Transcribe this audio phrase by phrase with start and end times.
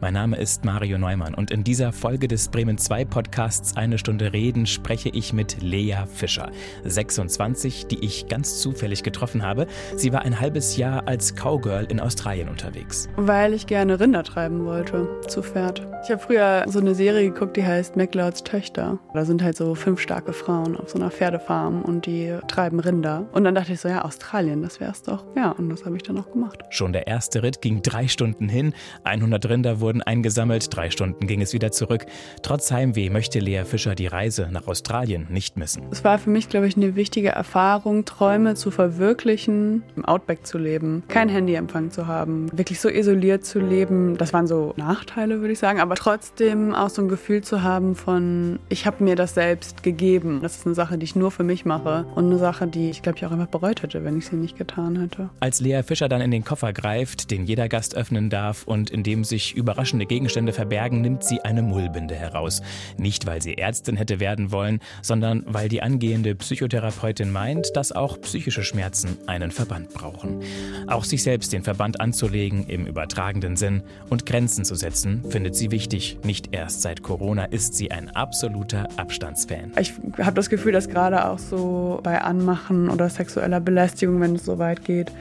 [0.00, 4.32] Mein Name ist Mario Neumann und in dieser Folge des Bremen 2 Podcasts Eine Stunde
[4.32, 6.52] Reden spreche ich mit Lea Fischer,
[6.84, 9.66] 26, die ich ganz zufällig getroffen habe.
[9.96, 13.08] Sie war ein halbes Jahr als Cowgirl in Australien unterwegs.
[13.16, 15.84] Weil ich gerne Rinder treiben wollte, zu Pferd.
[16.04, 19.00] Ich habe früher so eine Serie geguckt, die heißt McLeods Töchter.
[19.14, 23.26] Da sind halt so fünf starke Frauen auf so einer Pferdefarm und die treiben Rinder.
[23.32, 25.24] Und dann dachte ich so, ja, Australien, das wär's doch.
[25.34, 26.62] Ja, und das habe ich dann auch gemacht.
[26.70, 31.26] Schon der erste Ritt ging drei Stunden hin, 100 Rinder wurden wurden eingesammelt, drei Stunden
[31.26, 32.04] ging es wieder zurück.
[32.42, 35.82] Trotz Heimweh möchte Lea Fischer die Reise nach Australien nicht missen.
[35.90, 40.58] Es war für mich, glaube ich, eine wichtige Erfahrung, Träume zu verwirklichen, im Outback zu
[40.58, 44.18] leben, kein Handyempfang zu haben, wirklich so isoliert zu leben.
[44.18, 47.94] Das waren so Nachteile, würde ich sagen, aber trotzdem auch so ein Gefühl zu haben
[47.94, 50.40] von, ich habe mir das selbst gegeben.
[50.42, 53.00] Das ist eine Sache, die ich nur für mich mache und eine Sache, die ich,
[53.00, 55.30] glaube ich, auch einfach bereut hätte, wenn ich sie nicht getan hätte.
[55.40, 59.02] Als Lea Fischer dann in den Koffer greift, den jeder Gast öffnen darf und in
[59.02, 62.62] dem sich über überraschende Gegenstände verbergen, nimmt sie eine Mullbinde heraus.
[62.96, 68.20] Nicht, weil sie Ärztin hätte werden wollen, sondern weil die angehende Psychotherapeutin meint, dass auch
[68.20, 70.40] psychische Schmerzen einen Verband brauchen.
[70.88, 75.70] Auch sich selbst den Verband anzulegen, im übertragenden Sinn, und Grenzen zu setzen, findet sie
[75.70, 76.18] wichtig.
[76.24, 79.70] Nicht erst seit Corona ist sie ein absoluter Abstandsfan.
[79.78, 84.44] Ich habe das Gefühl, dass gerade auch so bei Anmachen oder sexueller Belästigung, wenn es
[84.44, 85.12] so weit geht,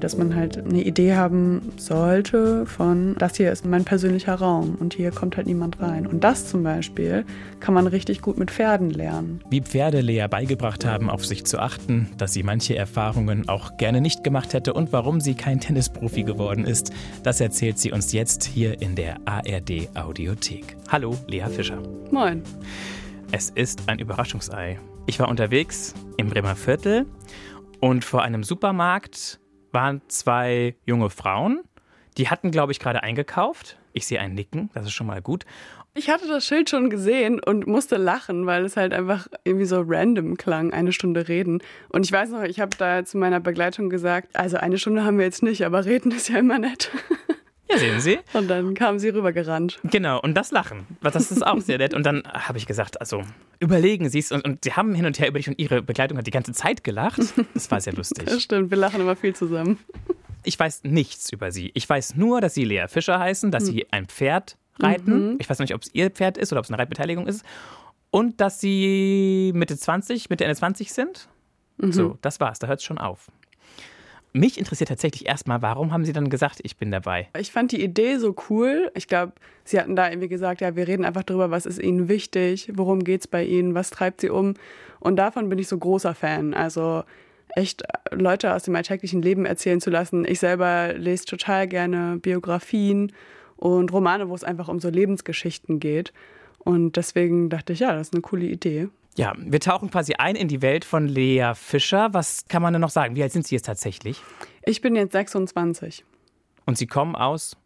[0.00, 4.94] dass man halt eine Idee haben sollte von, das hier ist mein persönlicher Raum und
[4.94, 6.06] hier kommt halt niemand rein.
[6.06, 7.24] Und das zum Beispiel
[7.60, 9.40] kann man richtig gut mit Pferden lernen.
[9.50, 14.00] Wie Pferde Lea beigebracht haben, auf sich zu achten, dass sie manche Erfahrungen auch gerne
[14.00, 18.44] nicht gemacht hätte und warum sie kein Tennisprofi geworden ist, das erzählt sie uns jetzt
[18.44, 20.76] hier in der ARD Audiothek.
[20.88, 21.82] Hallo, Lea Fischer.
[22.10, 22.42] Moin.
[23.32, 24.80] Es ist ein Überraschungsei.
[25.06, 27.06] Ich war unterwegs im Bremer Viertel
[27.80, 29.40] und vor einem Supermarkt
[29.72, 31.60] waren zwei junge Frauen.
[32.16, 33.78] Die hatten, glaube ich, gerade eingekauft.
[33.92, 35.44] Ich sehe ein Nicken, das ist schon mal gut.
[35.94, 39.82] Ich hatte das Schild schon gesehen und musste lachen, weil es halt einfach irgendwie so
[39.84, 41.60] random klang, eine Stunde reden.
[41.88, 45.18] Und ich weiß noch, ich habe da zu meiner Begleitung gesagt, also eine Stunde haben
[45.18, 46.90] wir jetzt nicht, aber reden ist ja immer nett.
[47.70, 48.18] Ja, sehen Sie.
[48.32, 49.78] Und dann kamen sie rübergerannt.
[49.84, 51.94] Genau, und das Lachen, das ist auch sehr nett.
[51.94, 53.22] Und dann habe ich gesagt, also
[53.60, 54.32] überlegen Sie es.
[54.32, 56.52] Und, und, sie haben hin und her über dich und ihre Begleitung hat die ganze
[56.52, 57.20] Zeit gelacht.
[57.54, 58.26] Das war sehr lustig.
[58.26, 59.78] Das stimmt, wir lachen immer viel zusammen.
[60.42, 61.70] Ich weiß nichts über Sie.
[61.74, 63.66] Ich weiß nur, dass Sie Lea Fischer heißen, dass.
[63.66, 65.32] Sie ein Pferd reiten.
[65.32, 65.36] Mhm.
[65.38, 67.44] Ich weiß noch nicht, ob es Ihr Pferd ist oder ob es eine Reitbeteiligung ist.
[68.10, 71.28] Und dass Sie Mitte 20, Mitte, Ende 20 sind.
[71.76, 71.92] Mhm.
[71.92, 72.58] So, das war's.
[72.58, 73.30] Da hört es schon auf.
[74.32, 77.28] Mich interessiert tatsächlich erstmal, warum haben Sie dann gesagt, ich bin dabei?
[77.36, 78.92] Ich fand die Idee so cool.
[78.94, 79.32] Ich glaube,
[79.64, 83.02] Sie hatten da irgendwie gesagt, ja, wir reden einfach darüber, was ist Ihnen wichtig, worum
[83.02, 84.54] geht es bei Ihnen, was treibt Sie um.
[85.00, 86.54] Und davon bin ich so großer Fan.
[86.54, 87.02] Also
[87.56, 87.82] echt
[88.12, 90.24] Leute aus dem alltäglichen Leben erzählen zu lassen.
[90.24, 93.12] Ich selber lese total gerne Biografien
[93.56, 96.12] und Romane, wo es einfach um so Lebensgeschichten geht.
[96.58, 98.88] Und deswegen dachte ich, ja, das ist eine coole Idee.
[99.16, 102.14] Ja, wir tauchen quasi ein in die Welt von Lea Fischer.
[102.14, 103.16] Was kann man denn noch sagen?
[103.16, 104.22] Wie alt sind Sie jetzt tatsächlich?
[104.64, 106.04] Ich bin jetzt 26.
[106.64, 107.56] Und Sie kommen aus?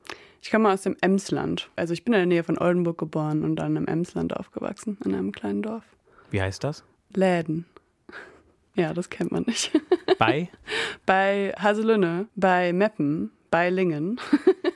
[0.42, 1.70] Ich komme aus dem Emsland.
[1.76, 5.14] Also ich bin in der Nähe von Oldenburg geboren und dann im Emsland aufgewachsen, in
[5.14, 5.84] einem kleinen Dorf.
[6.30, 6.84] Wie heißt das?
[7.14, 7.66] Läden.
[8.76, 9.70] Ja, das kennt man nicht.
[10.18, 10.48] Bei?
[11.06, 14.20] bei Haselünne, bei Meppen, bei Lingen.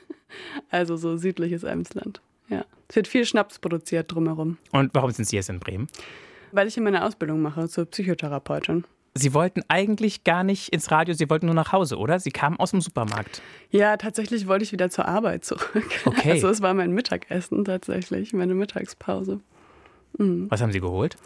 [0.69, 2.21] also so südliches Emsland.
[2.47, 2.63] Ja.
[2.87, 4.57] Es wird viel Schnaps produziert drumherum.
[4.71, 5.87] Und warum sind Sie jetzt in Bremen?
[6.51, 8.85] Weil ich hier meine Ausbildung mache zur Psychotherapeutin.
[9.15, 12.19] Sie wollten eigentlich gar nicht ins Radio, Sie wollten nur nach Hause, oder?
[12.19, 13.41] Sie kamen aus dem Supermarkt.
[13.71, 15.85] Ja, tatsächlich wollte ich wieder zur Arbeit zurück.
[16.05, 16.31] Okay.
[16.31, 19.39] Also es war mein Mittagessen tatsächlich, meine Mittagspause.
[20.17, 20.45] Mhm.
[20.49, 21.17] Was haben Sie geholt?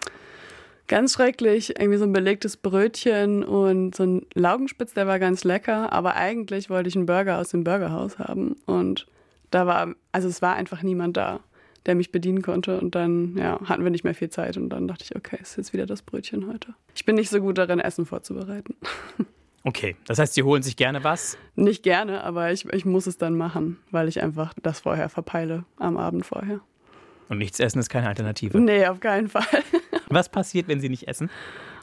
[0.87, 5.93] Ganz schrecklich, irgendwie so ein belegtes Brötchen und so ein Laugenspitz, der war ganz lecker,
[5.93, 9.07] aber eigentlich wollte ich einen Burger aus dem Burgerhaus haben und
[9.49, 11.39] da war, also es war einfach niemand da
[11.85, 12.79] der mich bedienen konnte.
[12.79, 14.57] Und dann ja, hatten wir nicht mehr viel Zeit.
[14.57, 16.73] Und dann dachte ich, okay, es ist jetzt wieder das Brötchen heute.
[16.95, 18.75] Ich bin nicht so gut darin, Essen vorzubereiten.
[19.65, 21.37] Okay, das heißt, Sie holen sich gerne was?
[21.55, 25.63] Nicht gerne, aber ich, ich muss es dann machen, weil ich einfach das vorher verpeile,
[25.77, 26.59] am Abend vorher.
[27.29, 28.59] Und nichts essen ist keine Alternative?
[28.59, 29.45] Nee, auf keinen Fall.
[30.09, 31.29] Was passiert, wenn Sie nicht essen?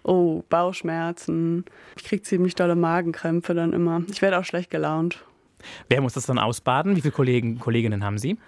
[0.02, 1.64] Oh, Bauchschmerzen.
[1.96, 4.02] Ich kriege ziemlich dolle Magenkrämpfe dann immer.
[4.10, 5.24] Ich werde auch schlecht gelaunt.
[5.88, 6.96] Wer muss das dann ausbaden?
[6.96, 8.38] Wie viele Kollegen, Kolleginnen haben Sie?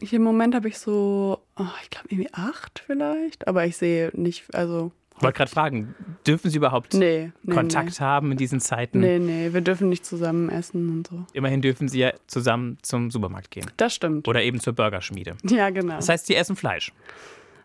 [0.00, 4.10] Ich, Im Moment habe ich so, oh, ich glaube irgendwie acht vielleicht, aber ich sehe
[4.14, 4.92] nicht, also.
[5.16, 5.94] Ich wollte gerade fragen,
[6.26, 8.04] dürfen Sie überhaupt nee, nee, Kontakt nee.
[8.04, 9.00] haben in diesen Zeiten?
[9.00, 11.24] Nee, nee, wir dürfen nicht zusammen essen und so.
[11.32, 13.64] Immerhin dürfen Sie ja zusammen zum Supermarkt gehen.
[13.78, 14.28] Das stimmt.
[14.28, 15.36] Oder eben zur Burgerschmiede.
[15.44, 15.96] Ja, genau.
[15.96, 16.92] Das heißt, Sie essen Fleisch?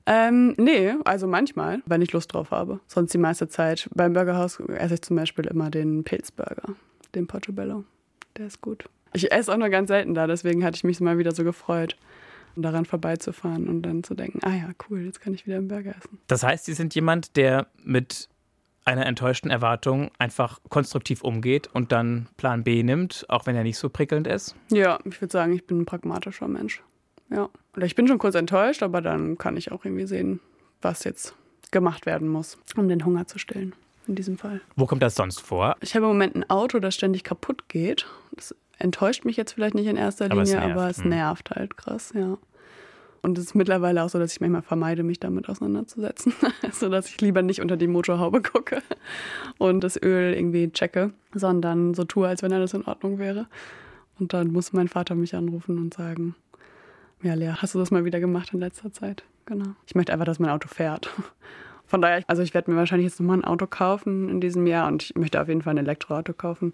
[0.06, 2.80] Ähm, nee, also manchmal, wenn ich Lust drauf habe.
[2.88, 3.90] Sonst die meiste Zeit.
[3.94, 6.76] Beim Burgerhaus esse ich zum Beispiel immer den Pilzburger,
[7.14, 7.84] den Portobello.
[8.38, 8.90] Der ist gut.
[9.14, 11.98] Ich esse auch nur ganz selten da, deswegen hatte ich mich mal wieder so gefreut,
[12.56, 15.96] daran vorbeizufahren und dann zu denken, ah ja, cool, jetzt kann ich wieder einen Burger
[15.98, 16.20] essen.
[16.28, 18.30] Das heißt, Sie sind jemand, der mit
[18.86, 23.78] einer enttäuschten Erwartung einfach konstruktiv umgeht und dann Plan B nimmt, auch wenn er nicht
[23.78, 24.56] so prickelnd ist?
[24.72, 26.82] Ja, ich würde sagen, ich bin ein pragmatischer Mensch.
[27.30, 27.50] Ja.
[27.76, 30.40] Oder ich bin schon kurz enttäuscht, aber dann kann ich auch irgendwie sehen,
[30.82, 31.36] was jetzt
[31.70, 33.74] gemacht werden muss, um den Hunger zu stillen.
[34.12, 34.60] In diesem Fall.
[34.76, 35.78] Wo kommt das sonst vor?
[35.80, 38.08] Ich habe im Moment ein Auto, das ständig kaputt geht.
[38.36, 41.10] Das enttäuscht mich jetzt vielleicht nicht in erster Linie, aber es nervt, aber es hm.
[41.10, 42.38] nervt halt krass, ja.
[43.22, 46.34] Und es ist mittlerweile auch so, dass ich manchmal vermeide, mich damit auseinanderzusetzen.
[46.74, 48.84] so dass ich lieber nicht unter die Motorhaube gucke
[49.58, 53.48] und das Öl irgendwie checke, sondern so tue, als wenn alles in Ordnung wäre.
[54.20, 56.36] Und dann muss mein Vater mich anrufen und sagen,
[57.24, 59.24] ja, Lea, hast du das mal wieder gemacht in letzter Zeit?
[59.46, 59.68] Genau.
[59.88, 61.10] Ich möchte einfach, dass mein Auto fährt.
[61.92, 64.88] Von daher, also ich werde mir wahrscheinlich jetzt nochmal ein Auto kaufen in diesem Jahr
[64.88, 66.74] und ich möchte auf jeden Fall ein Elektroauto kaufen,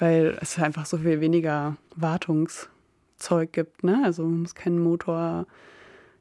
[0.00, 3.84] weil es einfach so viel weniger Wartungszeug gibt.
[3.84, 4.02] Ne?
[4.04, 5.46] Also man muss keinen Motor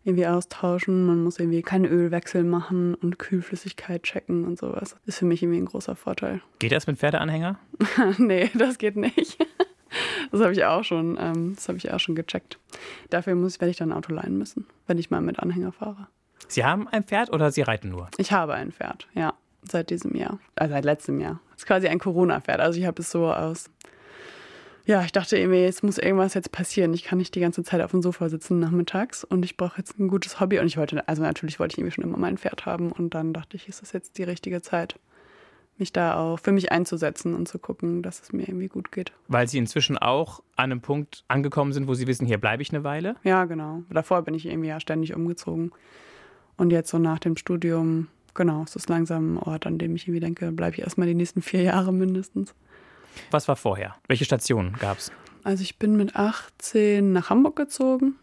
[0.03, 4.91] irgendwie austauschen, man muss irgendwie keinen Ölwechsel machen und Kühlflüssigkeit checken und sowas.
[4.91, 6.41] Das ist für mich irgendwie ein großer Vorteil.
[6.59, 7.57] Geht das mit Pferdeanhänger?
[8.19, 9.43] nee, das geht nicht.
[10.31, 12.59] Das habe ich auch schon, ähm, das habe ich auch schon gecheckt.
[13.11, 16.07] Dafür muss, werde ich dann ein Auto leihen müssen, wenn ich mal mit Anhänger fahre.
[16.47, 18.09] Sie haben ein Pferd oder Sie reiten nur?
[18.17, 19.33] Ich habe ein Pferd, ja,
[19.63, 21.39] seit diesem Jahr, also seit letztem Jahr.
[21.51, 22.59] Das ist quasi ein Corona-Pferd.
[22.59, 23.69] Also ich habe es so aus.
[24.85, 26.93] Ja, ich dachte irgendwie, jetzt muss irgendwas jetzt passieren.
[26.93, 29.97] Ich kann nicht die ganze Zeit auf dem Sofa sitzen nachmittags und ich brauche jetzt
[29.97, 30.59] ein gutes Hobby.
[30.59, 33.33] Und ich wollte, also natürlich wollte ich irgendwie schon immer mein Pferd haben und dann
[33.33, 34.99] dachte ich, ist das jetzt die richtige Zeit
[35.77, 39.11] mich da auch für mich einzusetzen und zu gucken, dass es mir irgendwie gut geht.
[39.27, 42.73] Weil Sie inzwischen auch an einem Punkt angekommen sind, wo Sie wissen, hier bleibe ich
[42.73, 43.15] eine Weile?
[43.23, 43.83] Ja, genau.
[43.89, 45.71] Davor bin ich irgendwie ja ständig umgezogen.
[46.57, 50.07] Und jetzt so nach dem Studium, genau, es ist langsam ein Ort, an dem ich
[50.07, 52.53] irgendwie denke, bleibe ich erstmal die nächsten vier Jahre mindestens.
[53.31, 53.95] Was war vorher?
[54.07, 55.11] Welche Stationen gab es?
[55.43, 58.15] Also ich bin mit 18 nach Hamburg gezogen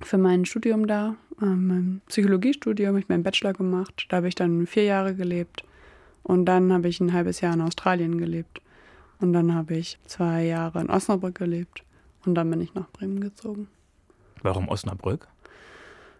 [0.00, 4.06] für mein Studium da, ähm, mein Psychologiestudium, habe ich meinen Bachelor gemacht.
[4.08, 5.64] Da habe ich dann vier Jahre gelebt.
[6.22, 8.60] Und dann habe ich ein halbes Jahr in Australien gelebt.
[9.20, 11.82] Und dann habe ich zwei Jahre in Osnabrück gelebt.
[12.24, 13.68] Und dann bin ich nach Bremen gezogen.
[14.42, 15.28] Warum Osnabrück?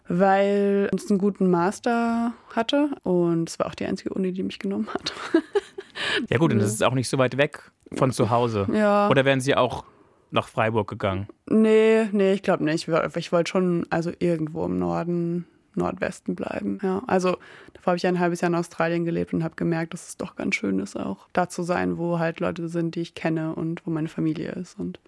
[0.07, 4.59] Weil es einen guten Master hatte und es war auch die einzige Uni, die mich
[4.59, 5.13] genommen hat.
[6.29, 8.67] ja gut, und das ist auch nicht so weit weg von zu Hause.
[8.71, 9.09] Ja.
[9.09, 9.83] Oder wären Sie auch
[10.31, 11.27] nach Freiburg gegangen?
[11.47, 12.87] Nee, nee, ich glaube nicht.
[13.15, 16.79] Ich wollte schon also irgendwo im Norden Nordwesten bleiben.
[16.81, 17.37] Ja, also
[17.73, 20.35] davor habe ich ein halbes Jahr in Australien gelebt und habe gemerkt, dass es doch
[20.35, 23.85] ganz schön ist, auch da zu sein, wo halt Leute sind, die ich kenne und
[23.85, 24.99] wo meine Familie ist und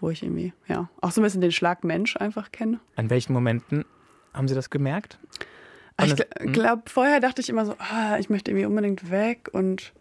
[0.00, 2.80] wo ich irgendwie, ja, auch so ein bisschen den Schlag Mensch einfach kenne.
[2.96, 3.84] An welchen Momenten
[4.34, 5.18] haben Sie das gemerkt?
[6.02, 6.52] ich hm?
[6.52, 9.92] glaube, vorher dachte ich immer so, ah, ich möchte irgendwie unbedingt weg und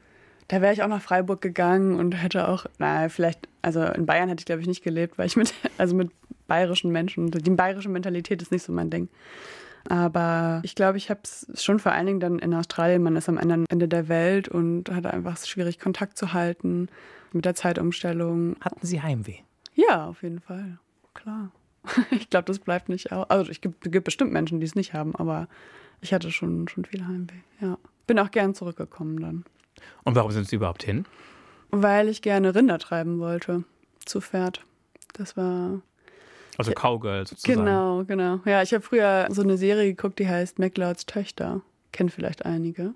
[0.47, 4.30] da wäre ich auch nach Freiburg gegangen und hätte auch, naja, vielleicht, also in Bayern
[4.30, 6.12] hätte ich glaube ich nicht gelebt, weil ich mit, also mit
[6.47, 9.09] bayerischen Menschen, die bayerische Mentalität ist nicht so mein Ding.
[9.89, 13.27] Aber ich glaube, ich habe es schon vor allen Dingen dann in Australien, man ist
[13.27, 16.88] am anderen Ende der Welt und hat einfach schwierig Kontakt zu halten
[17.33, 18.56] mit der Zeitumstellung.
[18.62, 19.39] Hatten Sie Heimweh?
[19.75, 20.77] Ja, auf jeden Fall.
[21.13, 21.51] Klar.
[22.12, 23.30] Ich glaube, das bleibt nicht aus.
[23.30, 25.47] Also es gibt, gibt bestimmt Menschen, die es nicht haben, aber
[26.01, 27.33] ich hatte schon, schon viel Heimweh.
[27.62, 27.77] Ja.
[28.07, 29.45] Bin auch gern zurückgekommen dann.
[30.03, 31.06] Und warum sind Sie überhaupt hin?
[31.71, 33.63] Weil ich gerne Rinder treiben wollte.
[34.06, 34.62] Zu Pferd.
[35.13, 35.81] Das war
[36.57, 37.59] also Cowgirl sozusagen.
[37.59, 38.40] Genau, genau.
[38.45, 41.61] Ja, ich habe früher so eine Serie geguckt, die heißt McLeods Töchter.
[41.92, 42.94] Kennen vielleicht einige.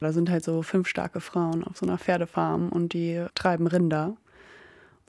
[0.00, 4.16] Da sind halt so fünf starke Frauen auf so einer Pferdefarm und die treiben Rinder.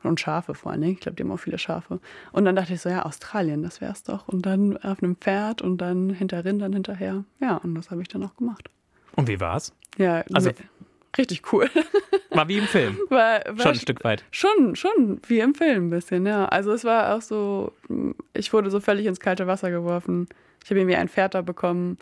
[0.03, 0.83] Und Schafe vor allem.
[0.83, 1.99] Ich glaube, die haben auch viele Schafe.
[2.31, 4.27] Und dann dachte ich so, ja, Australien, das wär's doch.
[4.27, 7.23] Und dann auf einem Pferd und dann hinter Rindern hinterher.
[7.39, 8.69] Ja, und das habe ich dann auch gemacht.
[9.15, 9.73] Und wie war's?
[9.97, 10.51] Ja, also
[11.17, 11.69] richtig cool.
[12.31, 12.97] War wie im Film.
[13.09, 14.23] War, war schon ein Stück weit.
[14.31, 16.45] Schon, schon wie im Film ein bisschen, ja.
[16.45, 17.71] Also es war auch so,
[18.33, 20.27] ich wurde so völlig ins kalte Wasser geworfen.
[20.63, 21.97] Ich habe irgendwie ein Pferd da bekommen.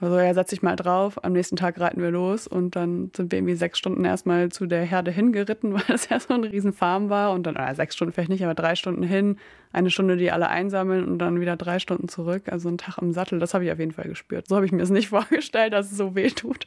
[0.00, 1.22] Also ja, setz dich mal drauf.
[1.22, 4.66] Am nächsten Tag reiten wir los und dann sind wir irgendwie sechs Stunden erstmal zu
[4.66, 7.94] der Herde hingeritten, weil das ja so ein riesen Farm war und dann, oder sechs
[7.94, 9.36] Stunden vielleicht nicht, aber drei Stunden hin,
[9.72, 12.44] eine Stunde die alle einsammeln und dann wieder drei Stunden zurück.
[12.46, 14.48] Also ein Tag im Sattel, das habe ich auf jeden Fall gespürt.
[14.48, 16.66] So habe ich mir es nicht vorgestellt, dass es so weh tut.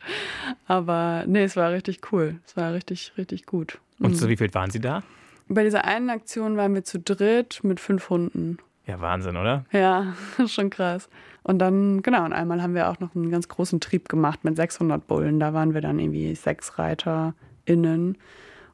[0.68, 2.40] Aber nee, es war richtig cool.
[2.46, 3.80] Es war richtig, richtig gut.
[4.00, 4.30] Und zu mhm.
[4.30, 5.04] wie viel waren Sie da?
[5.48, 8.58] Bei dieser einen Aktion waren wir zu dritt mit fünf Hunden.
[8.86, 9.66] Ja, Wahnsinn, oder?
[9.72, 10.14] Ja,
[10.48, 11.10] schon krass.
[11.44, 14.56] Und dann, genau, und einmal haben wir auch noch einen ganz großen Trieb gemacht mit
[14.56, 15.40] 600 Bullen.
[15.40, 18.18] Da waren wir dann irgendwie sechs ReiterInnen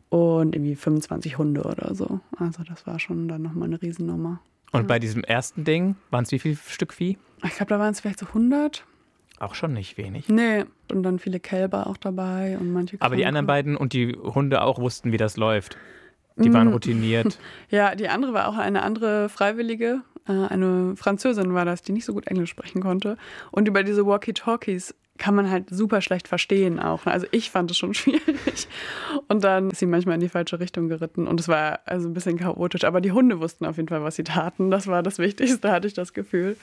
[0.09, 2.19] und irgendwie 25 Hunde oder so.
[2.37, 4.39] Also das war schon dann nochmal eine Riesennummer.
[4.71, 4.87] Und ja.
[4.87, 7.17] bei diesem ersten Ding waren es wie viel Stück Vieh?
[7.43, 8.85] Ich glaube, da waren es vielleicht so 100.
[9.39, 10.27] Auch schon nicht wenig.
[10.27, 12.97] Nee, und dann viele Kälber auch dabei und manche.
[12.99, 15.77] Aber die anderen beiden und die Hunde auch wussten, wie das läuft.
[16.43, 16.74] Die waren mm.
[16.74, 17.39] routiniert.
[17.69, 22.05] Ja, die andere war auch eine andere Freiwillige, äh, eine Französin war das, die nicht
[22.05, 23.17] so gut Englisch sprechen konnte.
[23.51, 27.05] Und über diese Walkie-Talkies kann man halt super schlecht verstehen auch.
[27.05, 28.67] Also ich fand es schon schwierig.
[29.27, 32.13] Und dann ist sie manchmal in die falsche Richtung geritten und es war also ein
[32.13, 32.85] bisschen chaotisch.
[32.85, 34.71] Aber die Hunde wussten auf jeden Fall, was sie taten.
[34.71, 36.57] Das war das Wichtigste, hatte ich das Gefühl.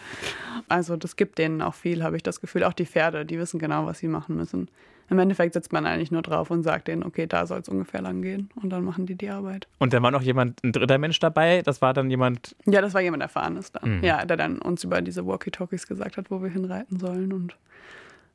[0.68, 2.64] Also das gibt denen auch viel, habe ich das Gefühl.
[2.64, 4.68] Auch die Pferde, die wissen genau, was sie machen müssen.
[5.08, 8.02] Im Endeffekt sitzt man eigentlich nur drauf und sagt denen, okay, da soll es ungefähr
[8.02, 8.50] lang gehen.
[8.60, 9.68] Und dann machen die die Arbeit.
[9.78, 11.62] Und da war noch jemand, ein dritter Mensch dabei?
[11.62, 12.56] Das war dann jemand?
[12.64, 13.98] Ja, das war jemand Erfahrenes dann.
[13.98, 14.04] Mhm.
[14.04, 17.56] Ja, der dann uns über diese Walkie-Talkies gesagt hat, wo wir hinreiten sollen und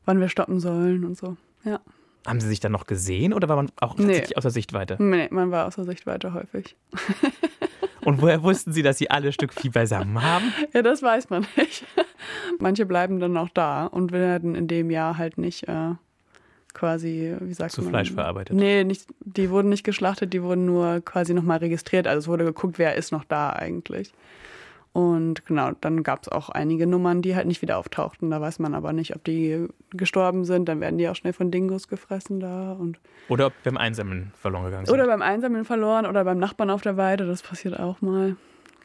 [0.06, 1.38] wann wir stoppen sollen und so.
[1.64, 1.80] Ja.
[2.26, 4.36] Haben Sie sich dann noch gesehen oder war man auch tatsächlich nee.
[4.36, 5.02] außer Sichtweite?
[5.02, 6.76] Nee, man war außer Sichtweite häufig.
[8.04, 10.54] Und woher wussten Sie, dass Sie alle Stück Vieh beisammen haben?
[10.74, 11.86] Ja, das weiß man nicht.
[12.60, 15.96] Manche bleiben dann auch da und werden in dem Jahr halt nicht äh,
[16.74, 17.86] quasi, wie sagt Zu man?
[17.86, 18.56] Zu Fleisch verarbeitet?
[18.56, 22.08] Nee, nicht, die wurden nicht geschlachtet, die wurden nur quasi nochmal registriert.
[22.08, 24.14] Also es wurde geguckt, wer ist noch da eigentlich.
[24.94, 28.30] Und genau, dann gab es auch einige Nummern, die halt nicht wieder auftauchten.
[28.30, 30.68] Da weiß man aber nicht, ob die gestorben sind.
[30.68, 32.74] Dann werden die auch schnell von Dingos gefressen da.
[32.74, 34.94] Und oder ob beim Einsammeln verloren gegangen sind.
[34.94, 37.26] Oder beim Einsammeln verloren oder beim Nachbarn auf der Weide.
[37.26, 38.36] Das passiert auch mal.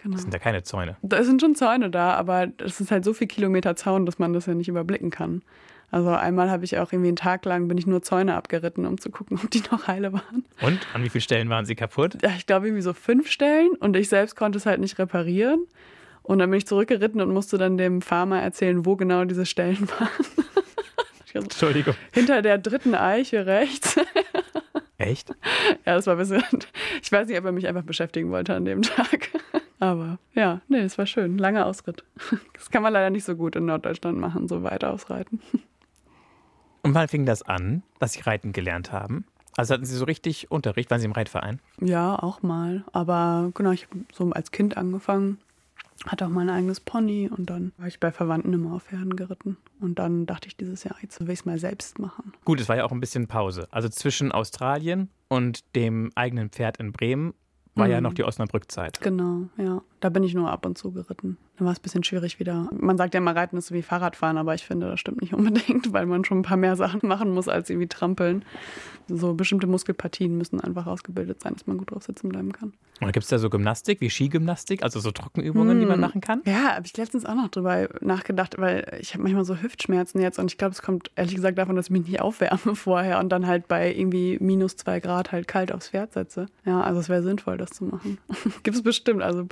[0.03, 0.15] Genau.
[0.15, 0.97] Das sind ja keine Zäune.
[1.03, 4.33] Da sind schon Zäune da, aber es ist halt so viel Kilometer Zaun, dass man
[4.33, 5.43] das ja nicht überblicken kann.
[5.91, 9.01] Also einmal habe ich auch irgendwie einen Tag lang bin ich nur Zäune abgeritten, um
[9.01, 10.45] zu gucken, ob die noch heile waren.
[10.61, 12.19] Und an wie vielen Stellen waren sie kaputt?
[12.23, 15.67] Ja, ich glaube irgendwie so fünf Stellen und ich selbst konnte es halt nicht reparieren.
[16.27, 19.89] Und dann bin ich zurückgeritten und musste dann dem Farmer erzählen, wo genau diese Stellen
[20.01, 20.09] waren.
[21.33, 21.95] Entschuldigung.
[22.13, 23.97] Hinter der dritten Eiche rechts.
[24.99, 25.31] Echt?
[25.85, 26.43] Ja, das war ein bisschen.
[27.03, 29.29] Ich weiß nicht, ob er mich einfach beschäftigen wollte an dem Tag.
[29.79, 31.39] Aber ja, nee, es war schön.
[31.39, 32.03] Langer Ausritt.
[32.55, 35.41] Das kann man leider nicht so gut in Norddeutschland machen, so weit ausreiten.
[36.83, 39.27] Und wann fing das an, dass Sie reiten gelernt haben?
[39.57, 40.91] Also hatten Sie so richtig Unterricht?
[40.91, 41.61] Waren Sie im Reitverein?
[41.81, 42.85] Ja, auch mal.
[42.93, 45.39] Aber genau, ich habe so als Kind angefangen
[46.05, 49.57] hatte auch mein eigenes Pony und dann war ich bei Verwandten immer auf Pferden geritten.
[49.81, 52.33] Und dann dachte ich dieses Jahr, jetzt will ich es mal selbst machen.
[52.45, 53.67] Gut, es war ja auch ein bisschen Pause.
[53.71, 57.35] Also zwischen Australien und dem eigenen Pferd in Bremen
[57.75, 57.93] war mhm.
[57.93, 59.01] ja noch die Osnabrück-Zeit.
[59.01, 59.83] Genau, ja.
[60.07, 61.37] Da bin ich nur ab und zu geritten.
[61.57, 62.69] Dann war es ein bisschen schwierig wieder.
[62.79, 65.35] Man sagt ja immer, Reiten ist so wie Fahrradfahren, aber ich finde, das stimmt nicht
[65.35, 68.45] unbedingt, weil man schon ein paar mehr Sachen machen muss als irgendwie trampeln.
[69.09, 72.73] So bestimmte Muskelpartien müssen einfach ausgebildet sein, dass man gut drauf sitzen bleiben kann.
[73.01, 75.81] Und gibt es da so Gymnastik wie Skigymnastik, also so Trockenübungen, hm.
[75.81, 76.01] die man hm.
[76.01, 76.43] machen kann?
[76.45, 80.39] Ja, habe ich letztens auch noch drüber nachgedacht, weil ich habe manchmal so Hüftschmerzen jetzt
[80.39, 83.29] und ich glaube, es kommt ehrlich gesagt davon, dass ich mich nicht aufwärme vorher und
[83.31, 86.47] dann halt bei irgendwie minus zwei Grad halt kalt aufs Pferd setze.
[86.65, 88.19] Ja, also es wäre sinnvoll, das zu machen.
[88.63, 89.45] gibt es bestimmt, also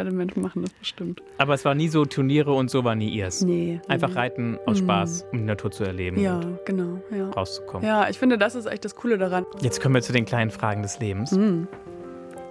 [0.00, 1.22] professionelle Menschen machen das bestimmt.
[1.38, 3.42] Aber es war nie so Turniere und so war nie ihrs.
[3.42, 3.80] Nee.
[3.88, 4.14] Einfach nee.
[4.14, 4.84] reiten aus mhm.
[4.84, 6.20] Spaß, um die Natur zu erleben.
[6.20, 7.00] Ja, genau.
[7.10, 7.30] Ja.
[7.30, 7.86] Rauszukommen.
[7.86, 9.44] Ja, ich finde, das ist echt das Coole daran.
[9.60, 11.32] Jetzt kommen wir zu den kleinen Fragen des Lebens.
[11.32, 11.68] Mhm.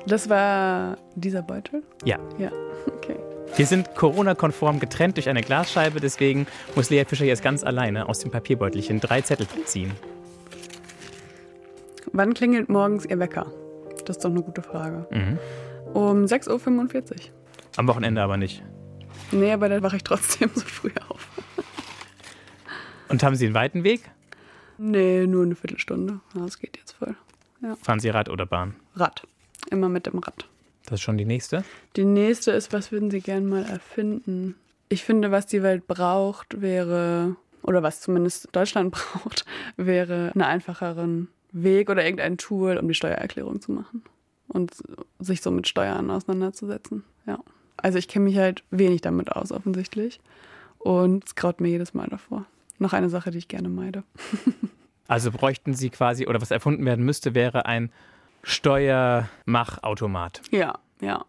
[0.08, 1.84] Das war dieser Beutel?
[2.06, 2.18] Ja.
[2.38, 2.52] Ja,
[2.88, 3.16] okay.
[3.56, 8.20] Wir sind Corona-konform getrennt durch eine Glasscheibe, deswegen muss Lea Fischer jetzt ganz alleine aus
[8.20, 9.92] dem Papierbeutelchen drei Zettel ziehen.
[12.14, 13.48] Wann klingelt morgens Ihr Wecker?
[14.06, 15.08] Das ist doch eine gute Frage.
[15.12, 15.38] Mhm.
[15.94, 17.39] Um 6.45 Uhr.
[17.80, 18.62] Am Wochenende aber nicht.
[19.32, 21.30] Nee, aber dann wache ich trotzdem so früh auf.
[23.08, 24.02] Und haben Sie einen weiten Weg?
[24.78, 26.20] Nee, nur eine Viertelstunde.
[26.34, 27.16] Das geht jetzt voll.
[27.62, 27.78] Ja.
[27.78, 28.76] Fahren Sie Rad oder Bahn?
[28.98, 29.26] Rad.
[29.72, 30.46] Immer mit dem Rad.
[30.88, 31.64] Das ist schon die nächste?
[31.96, 34.56] Die nächste ist, was würden Sie gern mal erfinden?
[34.90, 39.46] Ich finde, was die Welt braucht, wäre, oder was zumindest Deutschland braucht,
[39.78, 44.04] wäre einen einfacheren Weg oder irgendein Tool, um die Steuererklärung zu machen.
[44.50, 44.74] Und
[45.20, 47.06] sich so mit Steuern auseinanderzusetzen.
[47.26, 47.40] Ja.
[47.84, 50.20] Also ich kenne mich halt wenig damit aus, offensichtlich.
[50.78, 52.46] Und es graut mir jedes Mal davor.
[52.78, 54.04] Noch eine Sache, die ich gerne meide.
[55.08, 57.92] also bräuchten Sie quasi, oder was erfunden werden müsste, wäre ein
[58.44, 60.42] Steuermachautomat.
[60.52, 61.26] Ja, ja.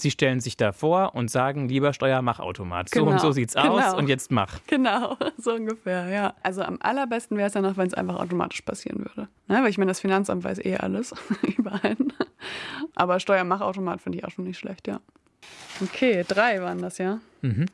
[0.00, 2.88] Sie stellen sich da vor und sagen, lieber Steuermachautomat.
[2.88, 3.80] So genau, und so sieht's genau.
[3.80, 4.60] aus und jetzt mach.
[4.68, 6.34] Genau, so ungefähr, ja.
[6.44, 9.28] Also am allerbesten wäre es ja noch, wenn es einfach automatisch passieren würde.
[9.48, 9.60] Ne?
[9.60, 11.14] Weil ich meine, das Finanzamt weiß eh alles,
[11.56, 11.96] überall.
[12.94, 15.00] Aber Steuermachautomat finde ich auch schon nicht schlecht, ja.
[15.80, 17.20] Okay, drei waren das, ja?
[17.42, 17.66] Mhm.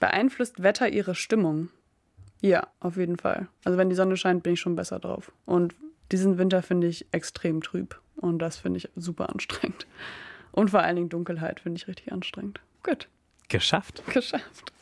[0.00, 1.70] Beeinflusst Wetter Ihre Stimmung?
[2.40, 3.48] Ja, auf jeden Fall.
[3.64, 5.32] Also wenn die Sonne scheint, bin ich schon besser drauf.
[5.46, 5.74] Und
[6.12, 8.00] diesen Winter finde ich extrem trüb.
[8.16, 9.86] Und das finde ich super anstrengend.
[10.52, 12.60] Und vor allen Dingen Dunkelheit finde ich richtig anstrengend.
[12.82, 13.08] Gut.
[13.48, 14.02] Geschafft.
[14.12, 14.72] Geschafft.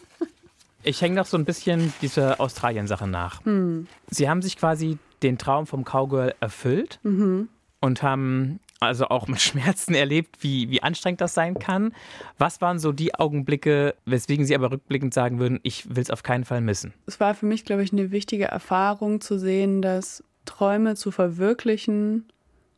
[0.87, 3.45] Ich hänge noch so ein bisschen dieser Australien-Sache nach.
[3.45, 3.87] Hm.
[4.11, 7.49] Sie haben sich quasi den Traum vom Cowgirl erfüllt mhm.
[7.81, 11.93] und haben also auch mit Schmerzen erlebt, wie, wie anstrengend das sein kann.
[12.39, 16.23] Was waren so die Augenblicke, weswegen Sie aber rückblickend sagen würden, ich will es auf
[16.23, 16.93] keinen Fall missen?
[17.07, 22.27] Es war für mich, glaube ich, eine wichtige Erfahrung zu sehen, dass Träume zu verwirklichen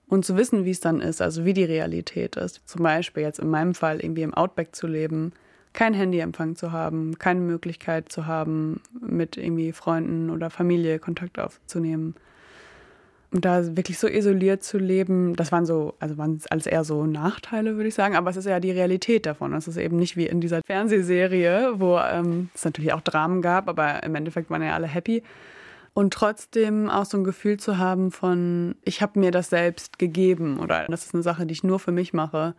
[0.09, 2.61] und zu wissen, wie es dann ist, also wie die Realität ist.
[2.67, 5.33] Zum Beispiel jetzt in meinem Fall irgendwie im Outback zu leben,
[5.73, 12.15] kein Handyempfang zu haben, keine Möglichkeit zu haben, mit irgendwie Freunden oder Familie Kontakt aufzunehmen.
[13.33, 17.07] Und da wirklich so isoliert zu leben, das waren so, also waren alles eher so
[17.07, 18.17] Nachteile, würde ich sagen.
[18.17, 19.53] Aber es ist ja die Realität davon.
[19.53, 23.69] Es ist eben nicht wie in dieser Fernsehserie, wo ähm, es natürlich auch Dramen gab,
[23.69, 25.23] aber im Endeffekt waren ja alle happy.
[25.93, 30.61] Und trotzdem auch so ein Gefühl zu haben von, ich habe mir das selbst gegeben
[30.61, 32.55] oder das ist eine Sache, die ich nur für mich mache.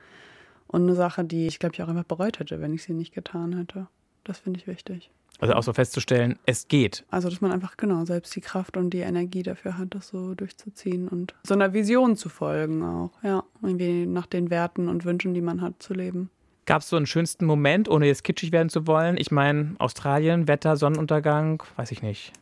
[0.66, 3.14] Und eine Sache, die ich, glaube ich, auch einfach bereut hätte, wenn ich sie nicht
[3.14, 3.88] getan hätte.
[4.24, 5.12] Das finde ich wichtig.
[5.40, 7.06] Also auch so festzustellen, es geht.
[7.12, 10.34] Also, dass man einfach genau selbst die Kraft und die Energie dafür hat, das so
[10.34, 13.12] durchzuziehen und so einer Vision zu folgen auch.
[13.24, 16.30] Ja, irgendwie nach den Werten und Wünschen, die man hat, zu leben.
[16.66, 19.16] Gab es so einen schönsten Moment, ohne jetzt kitschig werden zu wollen?
[19.18, 22.34] Ich meine, Australien, Wetter, Sonnenuntergang, weiß ich nicht.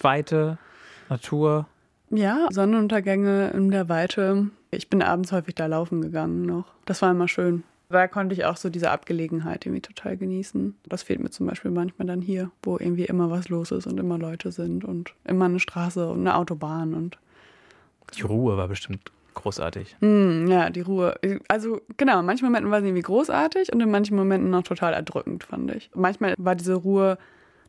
[0.00, 0.58] Weite,
[1.08, 1.66] Natur.
[2.10, 4.50] Ja, Sonnenuntergänge in der Weite.
[4.70, 6.66] Ich bin abends häufig da laufen gegangen noch.
[6.84, 7.64] Das war immer schön.
[7.94, 10.76] Da konnte ich auch so diese Abgelegenheit irgendwie total genießen.
[10.86, 14.00] Das fehlt mir zum Beispiel manchmal dann hier, wo irgendwie immer was los ist und
[14.00, 17.18] immer Leute sind und immer eine Straße und eine Autobahn und.
[18.16, 19.96] Die Ruhe war bestimmt großartig.
[20.00, 21.14] Mm, ja, die Ruhe.
[21.46, 24.92] Also genau, in manchen Momenten war sie irgendwie großartig und in manchen Momenten noch total
[24.92, 25.90] erdrückend, fand ich.
[25.94, 27.16] Manchmal war diese Ruhe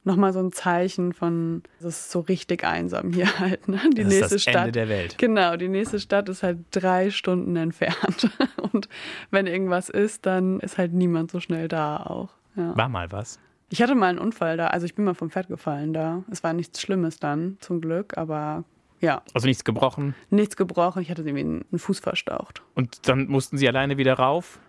[0.06, 3.68] nochmal so ein Zeichen von, es ist so richtig einsam hier halt.
[3.68, 3.80] Ne?
[3.96, 4.56] Die das nächste ist das Stadt.
[4.56, 5.18] Ende der Welt.
[5.18, 8.30] Genau, die nächste Stadt ist halt drei Stunden entfernt.
[8.74, 8.88] Und
[9.32, 12.30] wenn irgendwas ist, dann ist halt niemand so schnell da auch.
[12.56, 12.76] Ja.
[12.78, 13.40] War mal was?
[13.70, 16.24] Ich hatte mal einen Unfall da, also ich bin mal vom Pferd gefallen da.
[16.32, 18.64] Es war nichts Schlimmes dann, zum Glück, aber
[19.02, 19.24] ja.
[19.34, 20.16] Also nichts gebrochen?
[20.30, 22.62] Nichts gebrochen, ich hatte irgendwie einen Fuß verstaucht.
[22.76, 24.60] Und dann mussten Sie alleine wieder rauf?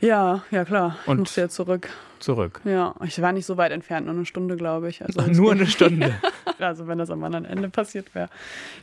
[0.00, 0.96] Ja, ja klar.
[1.06, 1.90] Und musste ja zurück
[2.22, 2.60] zurück.
[2.64, 5.04] Ja, ich war nicht so weit entfernt, nur eine Stunde, glaube ich.
[5.04, 6.14] Also nur eine Stunde.
[6.58, 8.28] also wenn das am anderen Ende passiert wäre.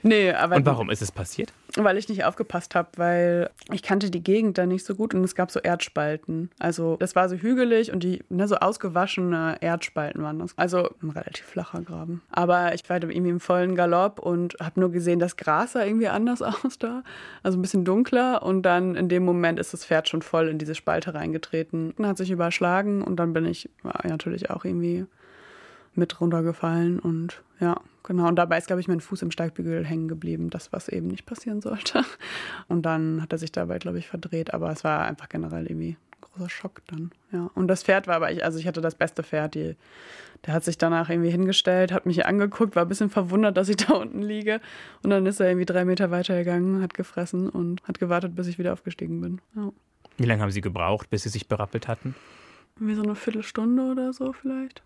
[0.03, 0.57] Nee, aber.
[0.57, 1.53] Und warum ist es passiert?
[1.75, 5.23] Weil ich nicht aufgepasst habe, weil ich kannte die Gegend da nicht so gut und
[5.23, 6.49] es gab so Erdspalten.
[6.59, 10.57] Also das war so hügelig und die ne, so ausgewaschene Erdspalten waren das.
[10.57, 12.21] Also ein relativ flacher Graben.
[12.31, 16.07] Aber ich war irgendwie im vollen Galopp und habe nur gesehen, das Gras sah irgendwie
[16.07, 17.03] anders aus da.
[17.43, 20.57] Also ein bisschen dunkler und dann in dem Moment ist das Pferd schon voll in
[20.57, 23.69] diese Spalte reingetreten und hat sich überschlagen und dann dann bin ich
[24.03, 25.05] natürlich auch irgendwie
[25.95, 28.27] mit runtergefallen und ja, genau.
[28.27, 31.25] Und dabei ist, glaube ich, mein Fuß im Steigbügel hängen geblieben, das, was eben nicht
[31.25, 32.03] passieren sollte.
[32.67, 35.97] Und dann hat er sich dabei, glaube ich, verdreht, aber es war einfach generell irgendwie
[35.97, 37.49] ein großer Schock dann, ja.
[37.55, 39.75] Und das Pferd war aber, ich, also ich hatte das beste Pferd, die,
[40.45, 43.77] der hat sich danach irgendwie hingestellt, hat mich angeguckt, war ein bisschen verwundert, dass ich
[43.87, 44.61] da unten liege.
[45.03, 48.47] Und dann ist er irgendwie drei Meter weiter gegangen, hat gefressen und hat gewartet, bis
[48.47, 49.41] ich wieder aufgestiegen bin.
[49.55, 49.71] Ja.
[50.17, 52.15] Wie lange haben Sie gebraucht, bis Sie sich berappelt hatten?
[52.79, 54.81] Wie so eine Viertelstunde oder so vielleicht.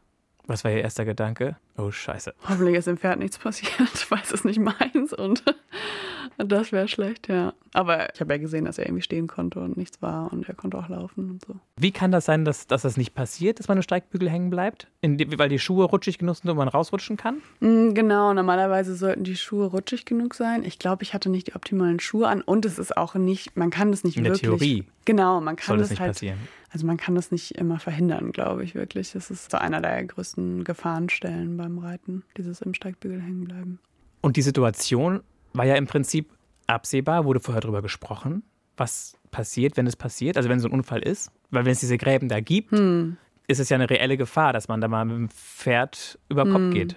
[0.45, 1.56] Was war Ihr erster Gedanke?
[1.77, 2.34] Oh, scheiße.
[2.47, 3.71] Hoffentlich ist dem Pferd nichts passiert,
[4.10, 5.43] weil es ist nicht meins und
[6.38, 7.53] das wäre schlecht, ja.
[7.73, 10.53] Aber ich habe ja gesehen, dass er irgendwie stehen konnte und nichts war und er
[10.53, 11.56] konnte auch laufen und so.
[11.77, 14.88] Wie kann das sein, dass, dass das nicht passiert, dass man im Steigbügel hängen bleibt?
[15.03, 17.38] Die, weil die Schuhe rutschig genug sind und man rausrutschen kann?
[17.62, 20.63] Mm, genau, normalerweise sollten die Schuhe rutschig genug sein.
[20.63, 23.69] Ich glaube, ich hatte nicht die optimalen Schuhe an und es ist auch nicht, man
[23.69, 24.43] kann das nicht In wirklich.
[24.43, 24.88] In der Theorie.
[25.06, 26.12] Genau, man kann soll das, das nicht halt.
[26.13, 26.39] Passieren.
[26.73, 29.12] Also man kann das nicht immer verhindern, glaube ich wirklich.
[29.12, 33.79] Das ist so einer der größten Gefahrenstellen beim Reiten, dieses im Steigbügel hängen bleiben.
[34.21, 35.21] Und die Situation
[35.53, 36.31] war ja im Prinzip
[36.65, 38.41] absehbar, wurde vorher darüber gesprochen,
[38.75, 41.31] was passiert, wenn es passiert, also wenn so ein Unfall ist.
[41.51, 43.17] Weil wenn es diese Gräben da gibt, hm.
[43.47, 46.55] ist es ja eine reelle Gefahr, dass man da mal mit dem Pferd über Kopf
[46.55, 46.71] hm.
[46.71, 46.95] geht.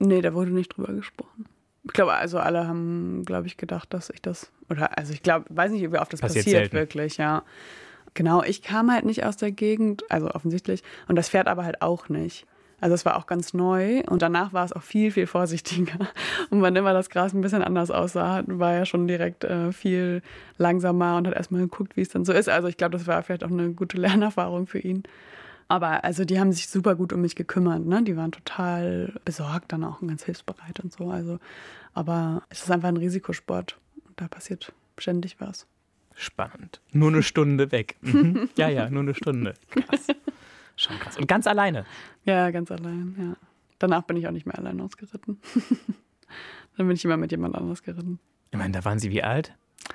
[0.00, 1.44] Nee, da wurde nicht drüber gesprochen.
[1.84, 5.46] Ich glaube, also alle haben, glaube ich, gedacht, dass ich das, oder also ich glaube,
[5.48, 7.44] weiß nicht, wie oft das passiert, passiert wirklich, ja.
[8.14, 11.82] Genau, ich kam halt nicht aus der Gegend, also offensichtlich, und das Pferd aber halt
[11.82, 12.46] auch nicht.
[12.80, 15.98] Also es war auch ganz neu und danach war es auch viel, viel vorsichtiger.
[16.50, 20.22] Und wann immer das Gras ein bisschen anders aussah, war er schon direkt äh, viel
[20.56, 22.48] langsamer und hat erstmal geguckt, wie es dann so ist.
[22.48, 25.02] Also ich glaube, das war vielleicht auch eine gute Lernerfahrung für ihn.
[25.68, 28.02] Aber also die haben sich super gut um mich gekümmert, ne?
[28.02, 31.10] Die waren total besorgt, dann auch ganz hilfsbereit und so.
[31.10, 31.38] Also,
[31.94, 33.78] aber es ist einfach ein Risikosport.
[34.16, 35.66] Da passiert ständig was.
[36.20, 36.82] Spannend.
[36.92, 37.96] Nur eine Stunde weg.
[38.02, 38.50] Mhm.
[38.54, 39.54] Ja, ja, nur eine Stunde.
[39.70, 40.08] Krass.
[40.76, 41.16] Schon krass.
[41.16, 41.86] Und ganz alleine.
[42.24, 43.36] Ja, ganz allein, ja.
[43.78, 45.40] Danach bin ich auch nicht mehr allein ausgeritten.
[46.76, 48.18] Dann bin ich immer mit jemand anderes geritten.
[48.50, 49.54] Ich meine, da waren Sie wie alt?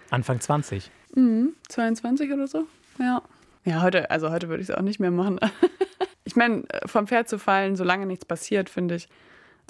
[0.10, 0.90] Anfang 20?
[1.14, 2.66] Mhm, 22 oder so,
[3.00, 3.22] ja.
[3.64, 5.40] Ja, heute, also heute würde ich es auch nicht mehr machen.
[6.24, 9.10] ich meine, vom Pferd zu fallen, solange nichts passiert, finde ich,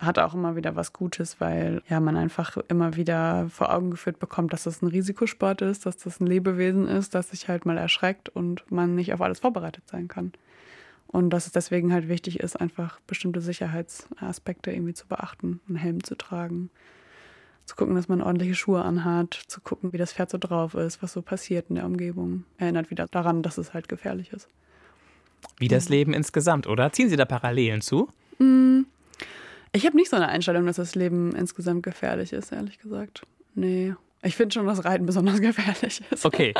[0.01, 4.19] hat auch immer wieder was Gutes, weil ja man einfach immer wieder vor Augen geführt
[4.19, 7.77] bekommt, dass das ein Risikosport ist, dass das ein Lebewesen ist, das sich halt mal
[7.77, 10.33] erschreckt und man nicht auf alles vorbereitet sein kann.
[11.07, 16.03] Und dass es deswegen halt wichtig ist, einfach bestimmte Sicherheitsaspekte irgendwie zu beachten, einen Helm
[16.03, 16.69] zu tragen.
[17.65, 21.01] zu gucken, dass man ordentliche Schuhe anhat, zu gucken, wie das Pferd so drauf ist,
[21.01, 22.43] was so passiert in der Umgebung.
[22.57, 24.47] Erinnert wieder daran, dass es halt gefährlich ist.
[25.57, 26.91] Wie das Leben insgesamt, oder?
[26.91, 28.09] Ziehen Sie da Parallelen zu?
[28.39, 28.81] Mm,
[29.75, 33.23] ich habe nicht so eine Einstellung, dass das Leben insgesamt gefährlich ist, ehrlich gesagt.
[33.53, 33.93] Nee.
[34.23, 36.25] Ich finde schon, dass Reiten besonders gefährlich ist.
[36.25, 36.53] Okay.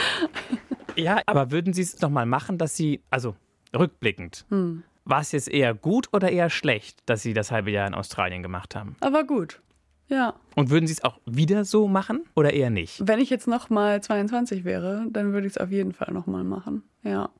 [0.96, 3.36] ja, aber würden Sie es nochmal machen, dass Sie, also
[3.76, 4.82] rückblickend, hm.
[5.04, 8.42] war es jetzt eher gut oder eher schlecht, dass Sie das halbe Jahr in Australien
[8.42, 8.96] gemacht haben?
[9.00, 9.60] Aber gut.
[10.08, 10.34] Ja.
[10.54, 13.00] Und würden Sie es auch wieder so machen oder eher nicht?
[13.06, 16.84] Wenn ich jetzt nochmal 22 wäre, dann würde ich es auf jeden Fall nochmal machen.
[17.02, 17.30] Ja.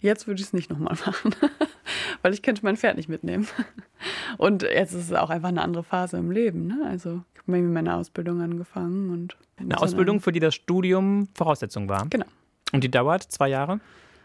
[0.00, 1.34] Jetzt würde ich es nicht nochmal machen,
[2.22, 3.46] weil ich könnte mein Pferd nicht mitnehmen.
[4.38, 6.66] Und jetzt ist es auch einfach eine andere Phase im Leben.
[6.66, 6.86] Ne?
[6.86, 9.10] Also ich habe mit meiner Ausbildung angefangen.
[9.10, 12.06] und Eine Ausbildung, für die das Studium Voraussetzung war?
[12.10, 12.26] Genau.
[12.72, 13.80] Und die dauert zwei Jahre?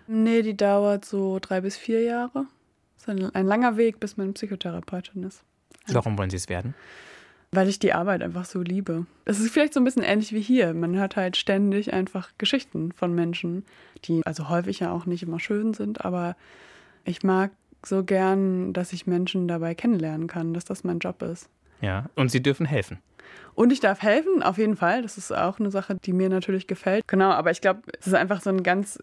[0.08, 2.46] Nee, die dauert so drei bis vier Jahre.
[2.98, 5.44] Das ist ein, ein langer Weg, bis man Psychotherapeutin ist.
[5.88, 6.76] Warum wollen Sie es werden?
[7.56, 9.06] weil ich die Arbeit einfach so liebe.
[9.24, 10.74] Es ist vielleicht so ein bisschen ähnlich wie hier.
[10.74, 13.66] Man hört halt ständig einfach Geschichten von Menschen,
[14.06, 16.36] die also häufig ja auch nicht immer schön sind, aber
[17.06, 17.52] ich mag
[17.88, 21.50] so gern, dass ich Menschen dabei kennenlernen kann, dass das mein Job ist.
[21.82, 23.00] Ja, und Sie dürfen helfen.
[23.54, 25.02] Und ich darf helfen, auf jeden Fall.
[25.02, 27.08] Das ist auch eine Sache, die mir natürlich gefällt.
[27.08, 29.00] Genau, aber ich glaube, es ist einfach so ein ganz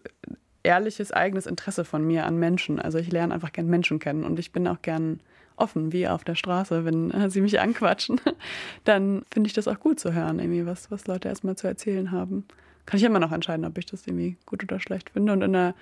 [0.63, 2.79] ehrliches eigenes Interesse von mir an Menschen.
[2.79, 5.19] Also ich lerne einfach gern Menschen kennen und ich bin auch gern
[5.55, 8.19] offen, wie auf der Straße, wenn äh, sie mich anquatschen,
[8.83, 12.11] dann finde ich das auch gut zu hören, irgendwie, was, was Leute erstmal zu erzählen
[12.11, 12.45] haben.
[12.85, 15.31] Kann ich immer noch entscheiden, ob ich das irgendwie gut oder schlecht finde.
[15.31, 15.73] Und in der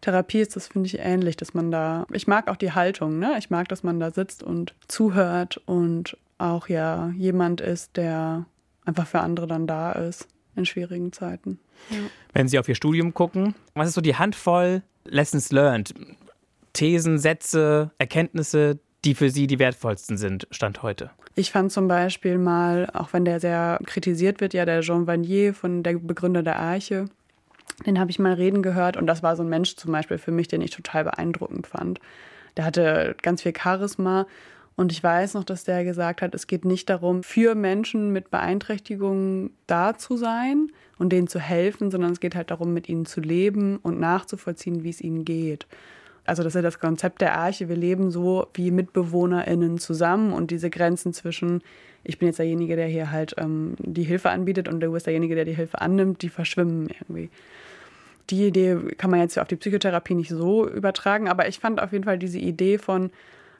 [0.00, 3.36] Therapie ist das, finde ich, ähnlich, dass man da, ich mag auch die Haltung, ne?
[3.38, 8.46] Ich mag, dass man da sitzt und zuhört und auch ja jemand ist, der
[8.84, 11.58] einfach für andere dann da ist in schwierigen Zeiten.
[11.90, 11.98] Ja.
[12.32, 15.94] Wenn Sie auf Ihr Studium gucken, was ist so die Handvoll Lessons learned?
[16.72, 21.10] Thesen, Sätze, Erkenntnisse, die für Sie die wertvollsten sind, Stand heute?
[21.34, 25.54] Ich fand zum Beispiel mal, auch wenn der sehr kritisiert wird, ja, der Jean Vanier
[25.54, 27.06] von der Begründer der Arche,
[27.86, 30.32] den habe ich mal reden gehört und das war so ein Mensch zum Beispiel für
[30.32, 32.00] mich, den ich total beeindruckend fand.
[32.56, 34.26] Der hatte ganz viel Charisma
[34.76, 38.30] und ich weiß noch, dass der gesagt hat, es geht nicht darum, für Menschen mit
[38.30, 43.06] Beeinträchtigungen da zu sein und denen zu helfen, sondern es geht halt darum, mit ihnen
[43.06, 45.66] zu leben und nachzuvollziehen, wie es ihnen geht.
[46.24, 47.68] Also das ist ja das Konzept der Arche.
[47.68, 51.62] Wir leben so wie MitbewohnerInnen zusammen und diese Grenzen zwischen,
[52.04, 55.34] ich bin jetzt derjenige, der hier halt ähm, die Hilfe anbietet und du bist derjenige,
[55.34, 57.30] der die Hilfe annimmt, die verschwimmen irgendwie.
[58.30, 61.92] Die Idee kann man jetzt auf die Psychotherapie nicht so übertragen, aber ich fand auf
[61.92, 63.10] jeden Fall diese Idee von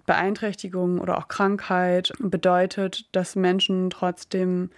[0.06, 4.70] Beeinträchtigung oder auch Krankheit bedeutet, dass Menschen trotzdem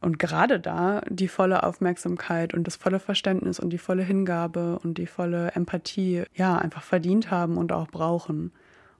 [0.00, 4.98] und gerade da die volle Aufmerksamkeit und das volle Verständnis und die volle Hingabe und
[4.98, 8.50] die volle Empathie ja einfach verdient haben und auch brauchen.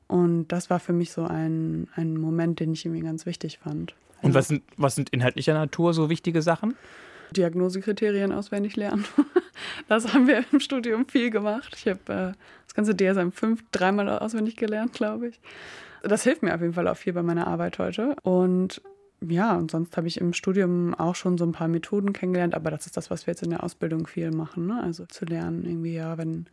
[0.07, 3.95] Und das war für mich so ein, ein Moment, den ich irgendwie ganz wichtig fand.
[4.23, 6.77] Und was sind, was sind inhaltlicher Natur so wichtige Sachen?
[7.33, 9.05] Diagnosekriterien auswendig lernen.
[9.89, 11.75] Das haben wir im Studium viel gemacht.
[11.77, 12.33] Ich habe äh,
[12.65, 15.41] das ganze DSM 5 dreimal auswendig gelernt, glaube ich.
[16.03, 18.17] Das hilft mir auf jeden Fall auch viel bei meiner Arbeit heute.
[18.23, 18.83] Und
[19.21, 22.71] ja, und sonst habe ich im Studium auch schon so ein paar Methoden kennengelernt, aber
[22.71, 24.67] das ist das, was wir jetzt in der Ausbildung viel machen.
[24.67, 24.83] Ne?
[24.83, 26.47] Also zu lernen, irgendwie, ja, wenn,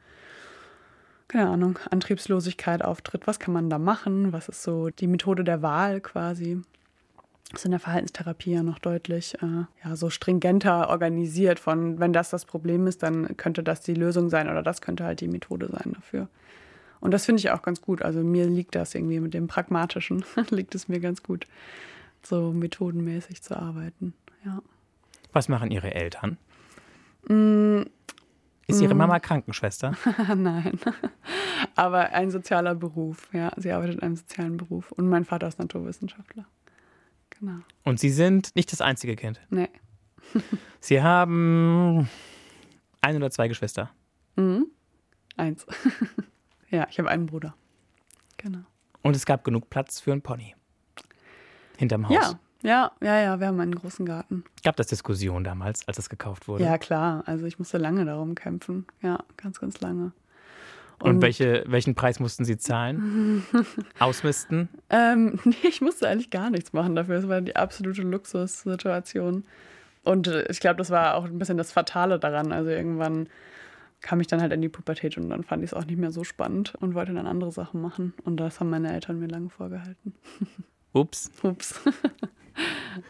[1.28, 4.34] keine Ahnung, Antriebslosigkeit auftritt, was kann man da machen?
[4.34, 6.62] Was ist so die Methode der Wahl quasi?
[7.54, 12.30] Ist in der Verhaltenstherapie ja noch deutlich äh, ja, so stringenter organisiert von, wenn das
[12.30, 15.68] das Problem ist, dann könnte das die Lösung sein oder das könnte halt die Methode
[15.68, 16.28] sein dafür.
[17.00, 18.02] Und das finde ich auch ganz gut.
[18.02, 21.46] Also mir liegt das irgendwie mit dem Pragmatischen, liegt es mir ganz gut
[22.22, 24.14] so methodenmäßig zu arbeiten.
[24.46, 24.62] Ja.
[25.32, 26.38] Was machen Ihre Eltern?
[27.28, 27.82] Mm,
[28.68, 28.98] ist Ihre mm.
[28.98, 29.96] Mama Krankenschwester?
[30.36, 30.80] Nein,
[31.76, 33.30] aber ein sozialer Beruf.
[33.34, 36.46] Ja, sie arbeitet in einem sozialen Beruf und mein Vater ist Naturwissenschaftler.
[37.40, 37.60] Genau.
[37.84, 39.40] Und Sie sind nicht das einzige Kind?
[39.50, 39.70] Nee.
[40.80, 42.10] Sie haben
[43.02, 43.90] ein oder zwei Geschwister?
[44.36, 44.68] Mhm.
[45.38, 45.66] Eins.
[46.70, 47.56] ja, ich habe einen Bruder.
[48.38, 48.60] Genau.
[49.02, 50.56] Und es gab genug Platz für einen Pony?
[51.80, 52.16] hinterm Haus.
[52.16, 54.44] Ja, ja, ja, ja, wir haben einen großen Garten.
[54.64, 56.66] Gab das Diskussion damals, als es gekauft wurde?
[56.66, 57.24] Ja, klar.
[57.26, 58.86] Also ich musste lange darum kämpfen.
[59.02, 60.12] Ja, ganz, ganz lange.
[61.00, 63.44] Und, Und welche, welchen Preis mussten Sie zahlen?
[64.00, 64.68] Ausmisten?
[64.90, 67.16] Ähm, nee, ich musste eigentlich gar nichts machen dafür.
[67.16, 69.46] Es war die absolute Luxussituation.
[70.04, 72.52] Und äh, ich glaube, das war auch ein bisschen das Fatale daran.
[72.52, 73.30] Also irgendwann
[74.02, 76.12] kam ich dann halt in die Pubertät und dann fand ich es auch nicht mehr
[76.12, 78.14] so spannend und wollte dann andere Sachen machen.
[78.24, 80.14] Und das haben meine Eltern mir lange vorgehalten.
[80.94, 81.32] Ups.
[81.44, 81.80] Ups.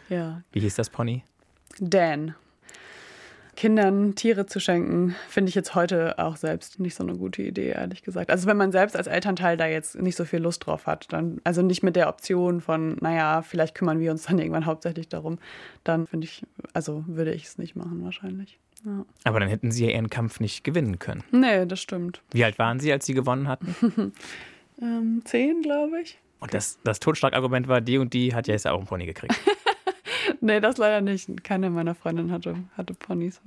[0.10, 0.42] ja.
[0.52, 1.24] Wie hieß das Pony?
[1.80, 2.36] Dan.
[3.60, 7.72] Kindern Tiere zu schenken, finde ich jetzt heute auch selbst nicht so eine gute Idee,
[7.72, 8.32] ehrlich gesagt.
[8.32, 11.42] Also wenn man selbst als Elternteil da jetzt nicht so viel Lust drauf hat, dann,
[11.44, 15.40] also nicht mit der Option von, naja, vielleicht kümmern wir uns dann irgendwann hauptsächlich darum,
[15.84, 16.42] dann finde ich,
[16.72, 18.60] also würde ich es nicht machen wahrscheinlich.
[18.86, 19.06] Ja.
[19.26, 21.26] Aber dann hätten Sie ja Ihren Kampf nicht gewinnen können.
[21.32, 22.22] Nee, das stimmt.
[22.32, 23.76] Wie alt waren Sie, als Sie gewonnen hatten?
[24.82, 26.18] ähm, zehn, glaube ich.
[26.40, 29.36] Und das, das Totschlagargument war, die und die hat ja jetzt auch einen Pony gekriegt.
[30.42, 31.44] nee, das leider nicht.
[31.44, 33.42] Keine meiner Freundinnen hatte, hatte Ponys.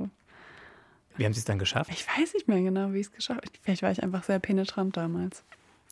[1.17, 1.91] Wie haben Sie es dann geschafft?
[1.93, 3.59] Ich weiß nicht mehr genau, wie ich es geschafft habe.
[3.63, 5.43] Vielleicht war ich einfach sehr penetrant damals.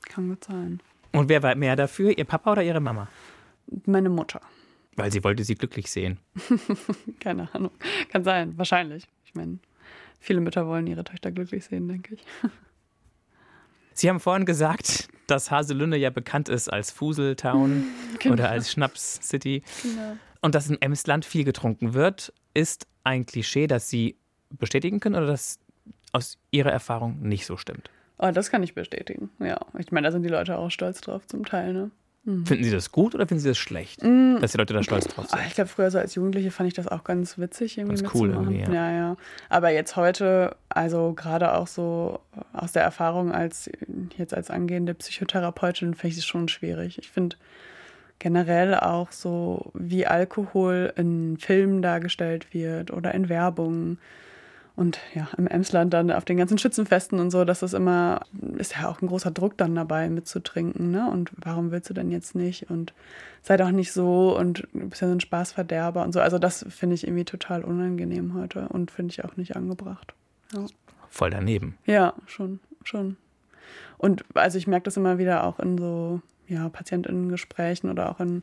[0.03, 0.81] Kann gut sein.
[1.13, 3.09] Und wer war mehr dafür, Ihr Papa oder Ihre Mama?
[3.87, 4.41] Meine Mutter.
[4.97, 6.19] Weil sie wollte sie glücklich sehen.
[7.21, 7.71] Keine Ahnung.
[8.11, 9.07] Kann sein, wahrscheinlich.
[9.25, 9.59] Ich meine,
[10.19, 12.25] viele Mütter wollen ihre Töchter glücklich sehen, denke ich.
[13.95, 17.85] Sie haben vorhin gesagt, dass Haselünne ja bekannt ist als Fuseltown
[18.19, 18.35] genau.
[18.35, 19.63] oder als Schnaps City.
[19.83, 20.17] Genau.
[20.41, 24.17] Und dass in Emsland viel getrunken wird, ist ein Klischee, das Sie
[24.51, 25.59] bestätigen können oder das
[26.13, 27.91] aus Ihrer Erfahrung nicht so stimmt?
[28.19, 29.59] Oh, das kann ich bestätigen, ja.
[29.79, 31.91] Ich meine, da sind die Leute auch stolz drauf zum Teil, ne?
[32.25, 32.45] Mhm.
[32.45, 34.39] Finden Sie das gut oder finden Sie das schlecht, mhm.
[34.41, 35.41] dass die Leute da stolz drauf sind?
[35.47, 37.79] Ich glaube, früher so als Jugendliche fand ich das auch ganz witzig.
[37.79, 38.71] Irgendwie ganz cool irgendwie, ja.
[38.71, 38.93] ja.
[38.93, 39.17] ja,
[39.49, 42.21] Aber jetzt heute, also gerade auch so
[42.53, 43.71] aus der Erfahrung als
[44.19, 46.99] jetzt als angehende Psychotherapeutin, finde ich es schon schwierig.
[46.99, 47.37] Ich finde
[48.21, 53.99] generell auch so, wie Alkohol in Filmen dargestellt wird oder in Werbung
[54.77, 58.21] und ja, im Emsland dann auf den ganzen Schützenfesten und so, das ist immer,
[58.57, 61.11] ist ja auch ein großer Druck dann dabei mitzutrinken, ne?
[61.11, 62.71] Und warum willst du denn jetzt nicht?
[62.71, 62.95] Und
[63.43, 66.21] sei doch nicht so und du bist ja so ein Spaßverderber und so.
[66.21, 70.15] Also das finde ich irgendwie total unangenehm heute und finde ich auch nicht angebracht.
[70.55, 70.65] Ja.
[71.11, 71.77] Voll daneben.
[71.87, 73.17] Ja, schon, schon.
[73.99, 78.43] Und also ich merke das immer wieder auch in so, ja, PatientInnen-Gesprächen oder auch in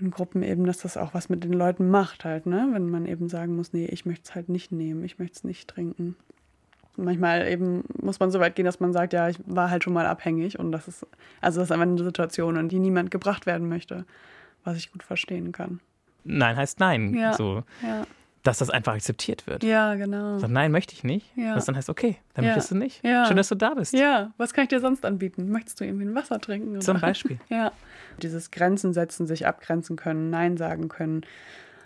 [0.00, 2.68] in Gruppen eben, dass das auch was mit den Leuten macht halt, ne?
[2.72, 5.44] Wenn man eben sagen muss, nee, ich möchte es halt nicht nehmen, ich möchte es
[5.44, 6.16] nicht trinken.
[6.96, 9.84] Und manchmal eben muss man so weit gehen, dass man sagt, ja, ich war halt
[9.84, 11.06] schon mal abhängig und das ist,
[11.40, 14.04] also das ist einfach eine Situation, in die niemand gebracht werden möchte,
[14.64, 15.80] was ich gut verstehen kann.
[16.24, 17.14] Nein heißt nein.
[17.14, 17.62] Ja, so.
[17.82, 18.06] ja
[18.42, 19.62] dass das einfach akzeptiert wird.
[19.62, 20.38] Ja, genau.
[20.38, 21.26] So, nein, möchte ich nicht.
[21.36, 21.54] Ja.
[21.54, 22.50] Das dann heißt, okay, dann ja.
[22.50, 23.04] möchtest du nicht.
[23.04, 23.26] Ja.
[23.26, 23.92] Schön, dass du da bist.
[23.92, 25.50] Ja, was kann ich dir sonst anbieten?
[25.50, 26.72] Möchtest du irgendwie ein Wasser trinken?
[26.72, 26.80] Oder?
[26.80, 27.38] Zum Beispiel.
[27.48, 27.72] Ja.
[28.22, 31.22] Dieses Grenzen setzen, sich abgrenzen können, Nein sagen können.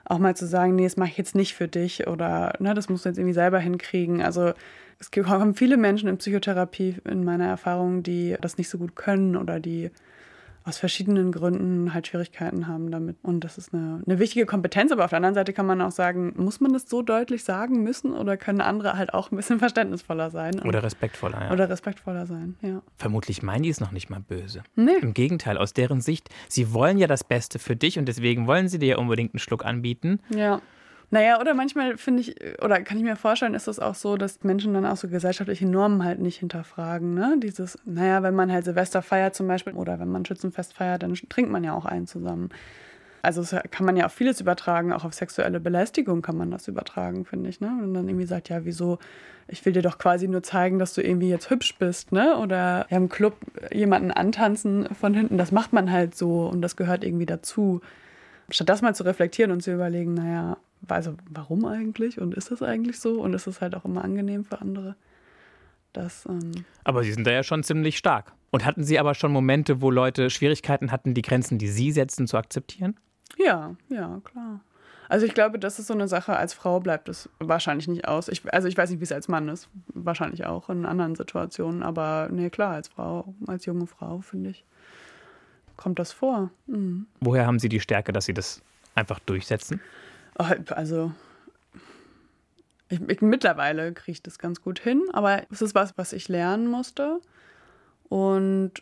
[0.04, 2.88] Auch mal zu sagen, nee, das mache ich jetzt nicht für dich oder ne, das
[2.88, 4.22] musst du jetzt irgendwie selber hinkriegen.
[4.22, 4.52] Also
[4.98, 9.36] es kommen viele Menschen in Psychotherapie in meiner Erfahrung, die das nicht so gut können
[9.36, 9.90] oder die
[10.66, 13.16] aus verschiedenen Gründen halt Schwierigkeiten haben damit.
[13.22, 15.92] Und das ist eine, eine wichtige Kompetenz, aber auf der anderen Seite kann man auch
[15.92, 19.58] sagen, muss man das so deutlich sagen müssen oder können andere halt auch ein bisschen
[19.60, 20.60] verständnisvoller sein?
[20.62, 21.52] Oder respektvoller, ja.
[21.52, 22.82] Oder respektvoller sein, ja.
[22.96, 24.64] Vermutlich meinen die es noch nicht mal böse.
[24.74, 24.96] Nee.
[25.00, 28.68] Im Gegenteil, aus deren Sicht, sie wollen ja das Beste für dich und deswegen wollen
[28.68, 30.18] sie dir ja unbedingt einen Schluck anbieten.
[30.30, 30.60] Ja.
[31.16, 34.44] Naja, oder manchmal finde ich, oder kann ich mir vorstellen, ist es auch so, dass
[34.44, 37.14] Menschen dann auch so gesellschaftliche Normen halt nicht hinterfragen.
[37.14, 37.38] Ne?
[37.42, 41.14] Dieses, naja, wenn man halt Silvester feiert zum Beispiel oder wenn man Schützenfest feiert, dann
[41.14, 42.50] trinkt man ja auch einen zusammen.
[43.22, 46.68] Also das kann man ja auf vieles übertragen, auch auf sexuelle Belästigung kann man das
[46.68, 47.62] übertragen, finde ich.
[47.62, 47.68] Ne?
[47.68, 48.98] Man dann irgendwie sagt, ja, wieso,
[49.48, 52.36] ich will dir doch quasi nur zeigen, dass du irgendwie jetzt hübsch bist, ne?
[52.36, 53.36] Oder ja, im Club
[53.72, 57.80] jemanden antanzen von hinten, das macht man halt so und das gehört irgendwie dazu.
[58.50, 62.62] Statt das mal zu reflektieren und zu überlegen, naja, also warum eigentlich und ist das
[62.62, 64.96] eigentlich so und ist es halt auch immer angenehm für andere.
[65.92, 66.52] Das, ähm
[66.84, 68.32] aber Sie sind da ja schon ziemlich stark.
[68.50, 72.26] Und hatten Sie aber schon Momente, wo Leute Schwierigkeiten hatten, die Grenzen, die Sie setzen,
[72.26, 72.96] zu akzeptieren?
[73.36, 74.60] Ja, ja, klar.
[75.08, 78.28] Also ich glaube, das ist so eine Sache, als Frau bleibt es wahrscheinlich nicht aus.
[78.28, 79.68] Ich, also ich weiß nicht, wie es als Mann ist.
[79.88, 81.82] Wahrscheinlich auch in anderen Situationen.
[81.82, 84.64] Aber nee, klar, als Frau, als junge Frau, finde ich,
[85.76, 86.50] kommt das vor.
[86.66, 87.06] Mhm.
[87.20, 88.62] Woher haben Sie die Stärke, dass Sie das
[88.94, 89.80] einfach durchsetzen?
[90.38, 91.12] Also
[92.88, 96.28] ich, ich, mittlerweile kriege ich das ganz gut hin, aber es ist was, was ich
[96.28, 97.20] lernen musste.
[98.08, 98.72] Und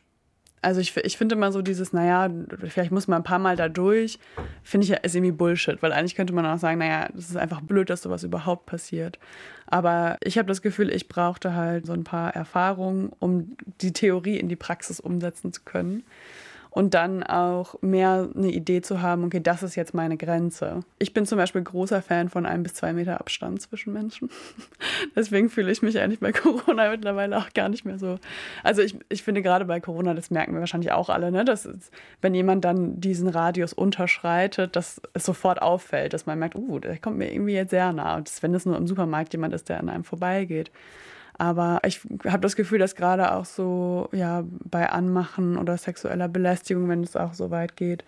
[0.61, 2.31] also ich, ich finde immer so dieses, naja,
[2.69, 4.19] vielleicht muss man ein paar Mal da durch,
[4.62, 7.37] finde ich ja ist irgendwie Bullshit, weil eigentlich könnte man auch sagen, naja, das ist
[7.37, 9.19] einfach blöd, dass sowas überhaupt passiert.
[9.67, 14.38] Aber ich habe das Gefühl, ich brauchte halt so ein paar Erfahrungen, um die Theorie
[14.38, 16.03] in die Praxis umsetzen zu können
[16.75, 20.81] und dann auch mehr eine Idee zu haben, okay, das ist jetzt meine Grenze.
[20.99, 24.29] Ich bin zum Beispiel großer Fan von ein bis zwei Meter Abstand zwischen Menschen.
[25.17, 28.19] Deswegen fühle ich mich eigentlich bei Corona mittlerweile auch gar nicht mehr so.
[28.65, 31.65] Also ich, ich finde gerade bei Corona, das merken wir wahrscheinlich auch alle, ne, dass
[31.65, 36.81] es, wenn jemand dann diesen Radius unterschreitet, dass es sofort auffällt, dass man merkt, uh,
[36.81, 38.17] der kommt mir irgendwie jetzt sehr nah.
[38.17, 40.73] Und wenn es nur im Supermarkt jemand ist, der an einem vorbeigeht.
[41.37, 46.88] Aber ich habe das Gefühl, dass gerade auch so, ja, bei Anmachen oder sexueller Belästigung,
[46.88, 48.05] wenn es auch so weit geht,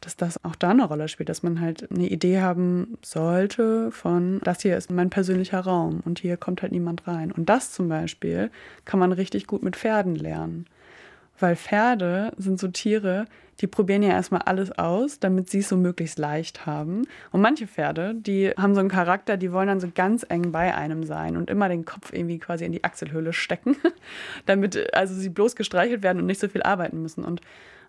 [0.00, 4.40] dass das auch da eine Rolle spielt, dass man halt eine Idee haben sollte von,
[4.44, 7.32] das hier ist mein persönlicher Raum und hier kommt halt niemand rein.
[7.32, 8.50] Und das zum Beispiel
[8.84, 10.66] kann man richtig gut mit Pferden lernen.
[11.38, 13.26] Weil Pferde sind so Tiere,
[13.60, 17.06] die probieren ja erstmal alles aus, damit sie es so möglichst leicht haben.
[17.30, 20.74] Und manche Pferde, die haben so einen Charakter, die wollen dann so ganz eng bei
[20.74, 23.76] einem sein und immer den Kopf irgendwie quasi in die Achselhöhle stecken,
[24.46, 27.24] damit also sie bloß gestreichelt werden und nicht so viel arbeiten müssen.
[27.24, 27.40] Und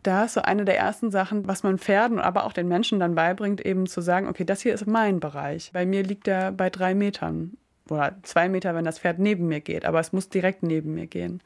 [0.04, 3.16] da ist so eine der ersten Sachen, was man Pferden, aber auch den Menschen dann
[3.16, 5.72] beibringt, eben zu sagen, okay, das hier ist mein Bereich.
[5.74, 7.58] Bei mir liegt er bei drei Metern
[7.90, 11.08] oder zwei Meter, wenn das Pferd neben mir geht, aber es muss direkt neben mir
[11.08, 11.42] gehen.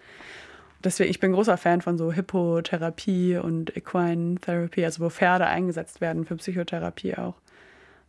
[0.84, 6.00] Deswegen, ich bin großer Fan von so Hippotherapie und Equine Therapy, also wo Pferde eingesetzt
[6.00, 7.36] werden für Psychotherapie auch.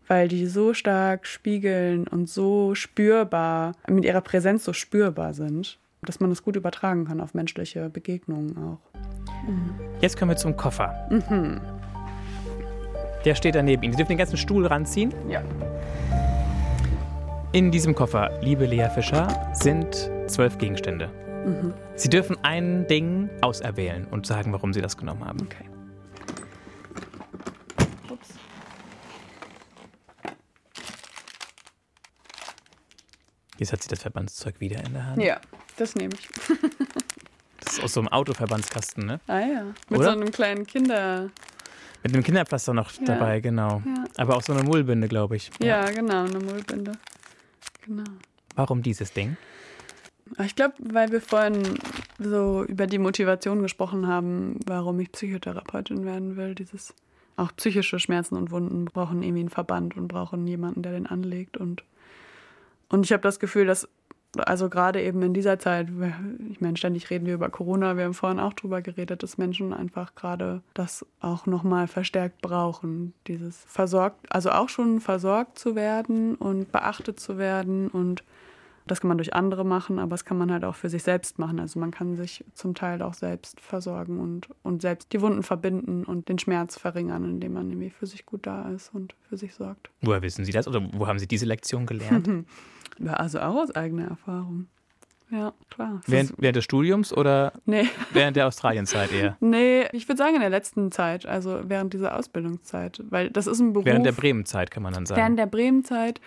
[0.06, 6.20] Weil die so stark spiegeln und so spürbar, mit ihrer Präsenz so spürbar sind, dass
[6.20, 9.00] man das gut übertragen kann auf menschliche Begegnungen auch.
[9.46, 9.74] Mhm.
[10.00, 11.08] Jetzt kommen wir zum Koffer.
[11.10, 11.60] Mhm.
[13.24, 13.92] Der steht daneben Ihnen.
[13.92, 15.12] Sie dürfen den ganzen Stuhl ranziehen.
[15.28, 15.42] Ja.
[17.52, 21.10] In diesem Koffer, liebe Lea Fischer, sind zwölf Gegenstände.
[21.44, 21.74] Mhm.
[22.00, 25.42] Sie dürfen ein Ding auserwählen und sagen, warum Sie das genommen haben.
[25.42, 25.68] Okay.
[28.10, 28.28] Ups.
[33.58, 35.22] Jetzt hat sie das Verbandszeug wieder in der Hand.
[35.22, 35.42] Ja,
[35.76, 36.26] das nehme ich.
[37.60, 39.20] das ist aus so einem Autoverbandskasten, ne?
[39.26, 40.12] Ah ja, mit Oder?
[40.12, 41.28] so einem kleinen Kinder...
[42.02, 43.04] Mit einem Kinderpflaster noch ja.
[43.04, 43.82] dabei, genau.
[43.84, 44.04] Ja.
[44.16, 45.50] Aber auch so eine Mullbinde, glaube ich.
[45.60, 45.84] Ja.
[45.84, 46.92] ja, genau, eine Mullbinde.
[47.84, 48.04] Genau.
[48.56, 49.36] Warum dieses Ding?
[50.44, 51.78] Ich glaube, weil wir vorhin
[52.18, 56.54] so über die Motivation gesprochen haben, warum ich Psychotherapeutin werden will.
[56.54, 56.94] Dieses
[57.36, 61.56] auch psychische Schmerzen und Wunden brauchen irgendwie einen Verband und brauchen jemanden, der den anlegt.
[61.56, 61.82] Und,
[62.88, 63.88] und ich habe das Gefühl, dass,
[64.36, 65.88] also gerade eben in dieser Zeit,
[66.50, 69.72] ich meine, ständig reden wir über Corona, wir haben vorhin auch drüber geredet, dass Menschen
[69.72, 73.14] einfach gerade das auch nochmal verstärkt brauchen.
[73.26, 78.22] Dieses versorgt, also auch schon versorgt zu werden und beachtet zu werden und
[78.90, 81.38] das kann man durch andere machen, aber das kann man halt auch für sich selbst
[81.38, 81.60] machen.
[81.60, 86.04] Also man kann sich zum Teil auch selbst versorgen und, und selbst die Wunden verbinden
[86.04, 89.54] und den Schmerz verringern, indem man irgendwie für sich gut da ist und für sich
[89.54, 89.90] sorgt.
[90.00, 92.28] Woher wissen Sie das oder wo haben Sie diese Lektion gelernt?
[93.06, 94.66] also auch aus eigener Erfahrung.
[95.30, 96.00] Ja, klar.
[96.06, 97.88] Während, während, des Studiums oder nee.
[98.12, 99.36] während der Australienzeit eher?
[99.40, 103.00] Nee, ich würde sagen in der letzten Zeit, also während dieser Ausbildungszeit.
[103.08, 103.86] Weil das ist ein Beruf.
[103.86, 105.20] Während der Bremenzeit kann man dann sagen.
[105.20, 106.20] Während der Bremenzeit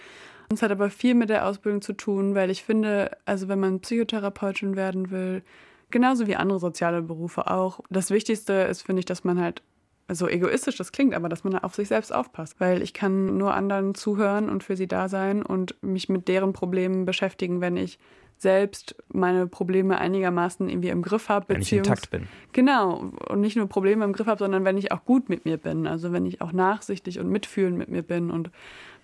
[0.51, 3.79] es hat aber viel mit der Ausbildung zu tun, weil ich finde, also wenn man
[3.79, 5.43] Psychotherapeutin werden will,
[5.91, 9.61] genauso wie andere soziale Berufe auch, das Wichtigste ist, finde ich, dass man halt
[10.09, 12.59] so egoistisch das klingt, aber dass man auf sich selbst aufpasst.
[12.59, 16.53] Weil ich kann nur anderen zuhören und für sie da sein und mich mit deren
[16.53, 17.99] Problemen beschäftigen, wenn ich
[18.43, 21.45] selbst meine Probleme einigermaßen irgendwie im Griff habe.
[21.47, 22.27] Wenn ich intakt bin.
[22.51, 23.11] Genau.
[23.29, 25.87] Und nicht nur Probleme im Griff habe, sondern wenn ich auch gut mit mir bin.
[25.87, 28.51] Also wenn ich auch nachsichtig und mitfühlend mit mir bin und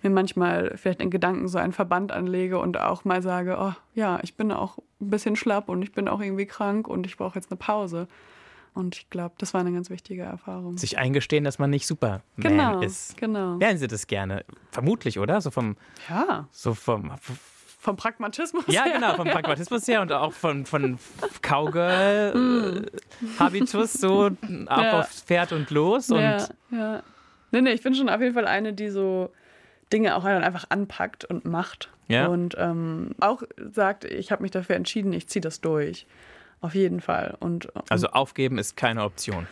[0.02, 4.20] mir manchmal vielleicht in Gedanken so einen Verband anlege und auch mal sage, oh ja,
[4.22, 7.36] ich bin auch ein bisschen schlapp und ich bin auch irgendwie krank und ich brauche
[7.36, 8.06] jetzt eine Pause.
[8.72, 10.78] Und ich glaube, das war eine ganz wichtige Erfahrung.
[10.78, 13.16] Sich eingestehen, dass man nicht Superman genau, ist.
[13.16, 13.58] Genau.
[13.58, 14.44] Wären Sie das gerne?
[14.70, 15.40] Vermutlich, oder?
[15.40, 15.76] So vom.
[16.08, 16.46] Ja.
[16.52, 17.10] So vom.
[17.82, 18.92] Vom Pragmatismus ja, her.
[18.92, 20.98] Ja, genau, vom Pragmatismus her und auch von, von
[21.40, 24.26] Cowgirl-Habitus, so
[24.66, 25.00] ab ja.
[25.00, 26.10] aufs Pferd und los.
[26.10, 27.02] Und ja, ja.
[27.52, 29.32] Nee, nee, ich bin schon auf jeden Fall eine, die so
[29.94, 31.88] Dinge auch einfach anpackt und macht.
[32.06, 32.26] Ja.
[32.26, 36.06] Und ähm, auch sagt, ich habe mich dafür entschieden, ich ziehe das durch.
[36.60, 37.38] Auf jeden Fall.
[37.40, 39.46] Und, und also aufgeben ist keine Option.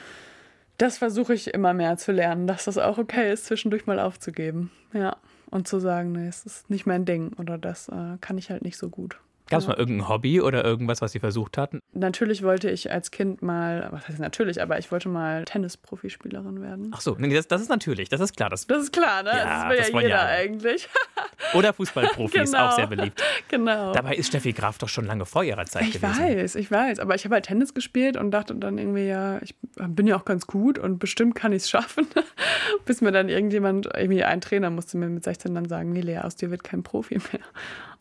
[0.76, 4.70] Das versuche ich immer mehr zu lernen, dass das auch okay ist, zwischendurch mal aufzugeben.
[4.92, 5.16] Ja.
[5.50, 8.62] Und zu sagen, nee, es ist nicht mein Ding oder das äh, kann ich halt
[8.62, 9.18] nicht so gut.
[9.50, 11.80] Gab es mal irgendein Hobby oder irgendwas, was Sie versucht hatten?
[11.92, 16.90] Natürlich wollte ich als Kind mal, was heißt natürlich, aber ich wollte mal Tennisprofispielerin werden.
[16.94, 18.50] Ach so, das, das, ist natürlich, das ist klar.
[18.50, 19.30] Das, das ist klar, ne?
[19.30, 20.88] Ja, das will ja jeder ja eigentlich.
[21.54, 22.44] Oder Fußballprofi genau.
[22.44, 23.22] ist auch sehr beliebt.
[23.48, 23.92] Genau.
[23.92, 26.26] Dabei ist Steffi Graf doch schon lange vor ihrer Zeit ich gewesen.
[26.26, 26.98] Ich weiß, ich weiß.
[26.98, 30.24] Aber ich habe halt Tennis gespielt und dachte dann irgendwie, ja, ich bin ja auch
[30.24, 32.06] ganz gut und bestimmt kann ich es schaffen.
[32.84, 36.18] Bis mir dann irgendjemand, irgendwie ein Trainer musste mir mit 16 dann sagen, nee, Lea,
[36.18, 37.44] aus dir wird kein Profi mehr.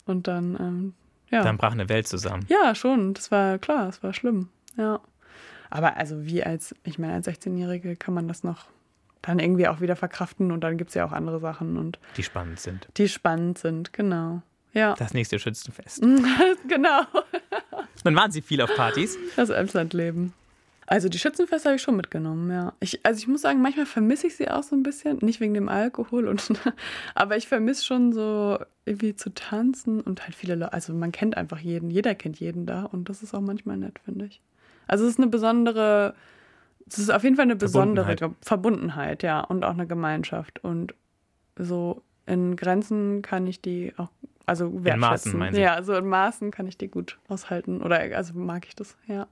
[0.04, 0.94] Und dann ähm,
[1.30, 1.42] ja.
[1.42, 2.46] Dann brach eine Welt zusammen.
[2.48, 3.14] Ja, schon.
[3.14, 4.48] Das war klar, das war schlimm.
[4.76, 5.00] Ja.
[5.70, 8.66] Aber also wie als, ich meine, als 16-Jährige kann man das noch
[9.22, 12.22] dann irgendwie auch wieder verkraften und dann gibt es ja auch andere Sachen und die
[12.22, 12.88] spannend sind.
[12.96, 14.42] Die spannend sind, genau.
[14.72, 14.94] Ja.
[14.94, 16.02] Das nächste Schützenfest.
[16.68, 17.02] genau.
[18.04, 19.18] Dann waren Sie viel auf Partys.
[19.36, 20.32] Das Emslandleben.
[20.90, 22.72] Also die Schützenfeste habe ich schon mitgenommen, ja.
[22.80, 25.52] Ich, also ich muss sagen, manchmal vermisse ich sie auch so ein bisschen, nicht wegen
[25.52, 26.50] dem Alkohol, und,
[27.14, 31.36] aber ich vermisse schon so irgendwie zu tanzen und halt viele Leute, also man kennt
[31.36, 34.40] einfach jeden, jeder kennt jeden da und das ist auch manchmal nett, finde ich.
[34.86, 36.14] Also es ist eine besondere
[36.86, 38.46] Es ist auf jeden Fall eine besondere Verbundenheit.
[38.46, 40.64] Verbundenheit, ja, und auch eine Gemeinschaft.
[40.64, 40.94] Und
[41.56, 44.08] so in Grenzen kann ich die auch,
[44.46, 45.00] also wertschätzen.
[45.00, 45.60] Maßen, meinen Sie?
[45.60, 47.82] Ja, so in Maßen kann ich die gut aushalten.
[47.82, 49.26] Oder also mag ich das, ja.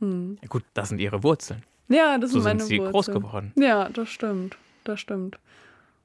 [0.00, 0.38] Hm.
[0.42, 1.62] Ja, gut, das sind ihre Wurzeln.
[1.88, 2.92] Ja, das So sind meine sind sie Wurzeln.
[2.92, 3.52] groß geworden.
[3.56, 4.56] Ja, das stimmt.
[4.84, 5.38] Das stimmt.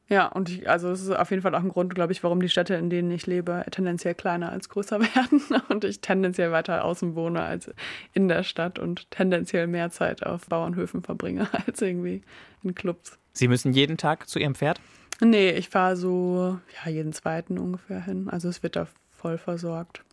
[0.07, 2.39] Ja, und ich, also es ist auf jeden Fall auch ein Grund, glaube ich, warum
[2.39, 6.83] die Städte, in denen ich lebe, tendenziell kleiner als größer werden und ich tendenziell weiter
[6.85, 7.71] außen wohne als
[8.13, 12.21] in der Stadt und tendenziell mehr Zeit auf Bauernhöfen verbringe als irgendwie
[12.63, 13.17] in Clubs.
[13.33, 14.79] Sie müssen jeden Tag zu Ihrem Pferd?
[15.21, 18.29] Nee, ich fahre so ja, jeden zweiten ungefähr hin.
[18.29, 20.03] Also es wird da voll versorgt.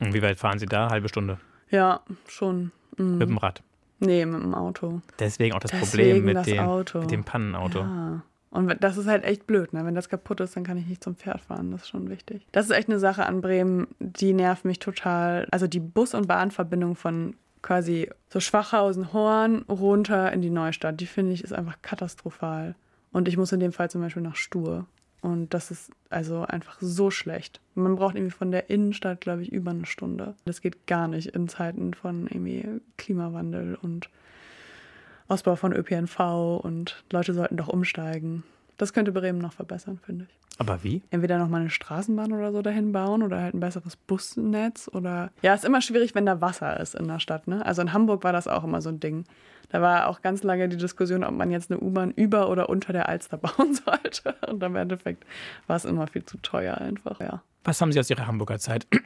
[0.00, 0.88] Und wie weit fahren Sie da?
[0.90, 1.38] Halbe Stunde.
[1.70, 2.72] Ja, schon.
[2.98, 3.18] Mhm.
[3.18, 3.62] Mit dem Rad.
[4.00, 5.00] Nee, mit dem Auto.
[5.18, 7.80] Deswegen auch das Deswegen Problem mit das dem, mit dem Pannenauto.
[7.80, 8.22] Ja.
[8.50, 9.84] Und das ist halt echt blöd, ne?
[9.84, 11.70] Wenn das kaputt ist, dann kann ich nicht zum Pferd fahren.
[11.70, 12.46] Das ist schon wichtig.
[12.52, 15.46] Das ist echt eine Sache an Bremen, die nervt mich total.
[15.50, 21.32] Also die Bus- und Bahnverbindung von quasi so Schwachhausen-Horn runter in die Neustadt, die finde
[21.32, 22.74] ich ist einfach katastrophal.
[23.12, 24.86] Und ich muss in dem Fall zum Beispiel nach Stur.
[25.20, 27.60] Und das ist also einfach so schlecht.
[27.74, 30.34] Man braucht irgendwie von der Innenstadt, glaube ich, über eine Stunde.
[30.44, 34.08] Das geht gar nicht in Zeiten von irgendwie Klimawandel und
[35.26, 38.44] Ausbau von ÖPNV und Leute sollten doch umsteigen.
[38.78, 40.38] Das könnte Bremen noch verbessern, finde ich.
[40.58, 41.02] Aber wie?
[41.10, 45.30] Entweder noch mal eine Straßenbahn oder so dahin bauen oder halt ein besseres Busnetz oder.
[45.42, 47.64] Ja, ist immer schwierig, wenn da Wasser ist in der Stadt, ne?
[47.66, 49.24] Also in Hamburg war das auch immer so ein Ding.
[49.70, 52.92] Da war auch ganz lange die Diskussion, ob man jetzt eine U-Bahn über oder unter
[52.92, 54.34] der Alster bauen sollte.
[54.48, 55.24] Und im Endeffekt
[55.66, 57.42] war es immer viel zu teuer einfach, ja.
[57.64, 58.86] Was haben Sie aus Ihrer Hamburger Zeit?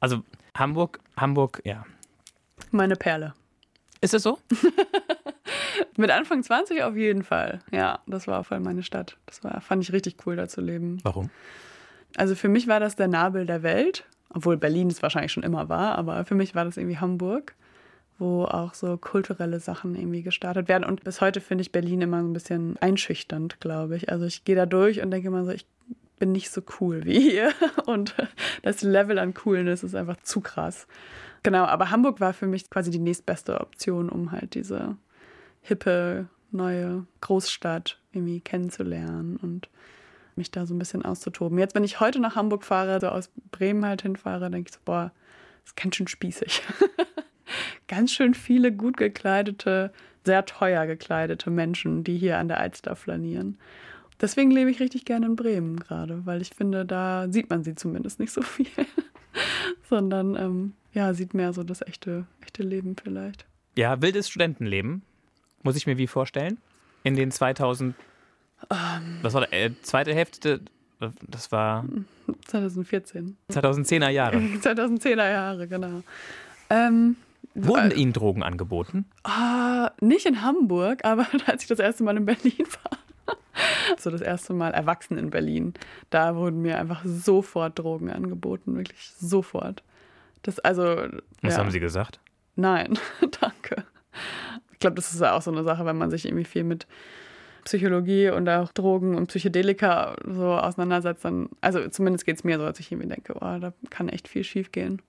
[0.00, 0.22] Also
[0.56, 1.84] Hamburg, Hamburg, ja.
[2.70, 3.34] Meine Perle.
[4.00, 4.38] Ist es so?
[5.96, 7.60] Mit Anfang 20 auf jeden Fall.
[7.70, 9.16] Ja, das war voll meine Stadt.
[9.26, 10.98] Das war, fand ich richtig cool, da zu leben.
[11.02, 11.30] Warum?
[12.16, 15.68] Also für mich war das der Nabel der Welt, obwohl Berlin es wahrscheinlich schon immer
[15.68, 17.54] war, aber für mich war das irgendwie Hamburg,
[18.18, 20.84] wo auch so kulturelle Sachen irgendwie gestartet werden.
[20.84, 24.10] Und bis heute finde ich Berlin immer so ein bisschen einschüchternd, glaube ich.
[24.10, 25.66] Also ich gehe da durch und denke immer so, ich
[26.18, 27.52] bin nicht so cool wie hier.
[27.86, 28.14] Und
[28.62, 30.86] das Level an Coolness ist einfach zu krass.
[31.44, 34.96] Genau, aber Hamburg war für mich quasi die nächstbeste Option, um halt diese
[35.60, 39.68] hippe, neue Großstadt irgendwie kennenzulernen und
[40.36, 41.58] mich da so ein bisschen auszutoben.
[41.58, 44.80] Jetzt, wenn ich heute nach Hamburg fahre, so aus Bremen halt hinfahre, denke ich so,
[44.84, 45.12] boah,
[45.62, 46.62] das ist ganz schön spießig.
[47.88, 49.92] ganz schön viele gut gekleidete,
[50.24, 53.58] sehr teuer gekleidete Menschen, die hier an der Alster flanieren.
[54.20, 57.74] Deswegen lebe ich richtig gerne in Bremen gerade, weil ich finde, da sieht man sie
[57.74, 58.66] zumindest nicht so viel,
[59.88, 63.46] sondern ähm, ja, sieht mehr so das echte, echte Leben vielleicht.
[63.76, 65.02] Ja, wildes Studentenleben.
[65.62, 66.58] Muss ich mir wie vorstellen?
[67.04, 67.94] In den 2000.
[69.22, 69.52] was war der?
[69.52, 70.60] Äh, zweite Hälfte.
[71.00, 71.84] äh, Das war
[72.46, 73.36] 2014.
[73.50, 74.36] 2010er Jahre.
[74.62, 76.02] 2010er Jahre, genau.
[76.70, 77.16] Ähm,
[77.54, 79.04] Wurden Ihnen Drogen angeboten?
[79.24, 82.52] Ah, nicht in Hamburg, aber als ich das erste Mal in Berlin
[82.84, 82.98] war.
[83.98, 85.74] So das erste Mal erwachsen in Berlin.
[86.10, 89.82] Da wurden mir einfach sofort Drogen angeboten, wirklich sofort.
[90.42, 91.08] Das also.
[91.42, 91.58] Was ja.
[91.58, 92.20] haben Sie gesagt?
[92.54, 92.98] Nein.
[94.78, 96.86] Ich glaube, das ist ja auch so eine Sache, wenn man sich irgendwie viel mit
[97.64, 102.64] Psychologie und auch Drogen und Psychedelika so auseinandersetzt, dann, also zumindest geht es mir so,
[102.64, 105.02] dass ich irgendwie denke, oh, da kann echt viel schief gehen.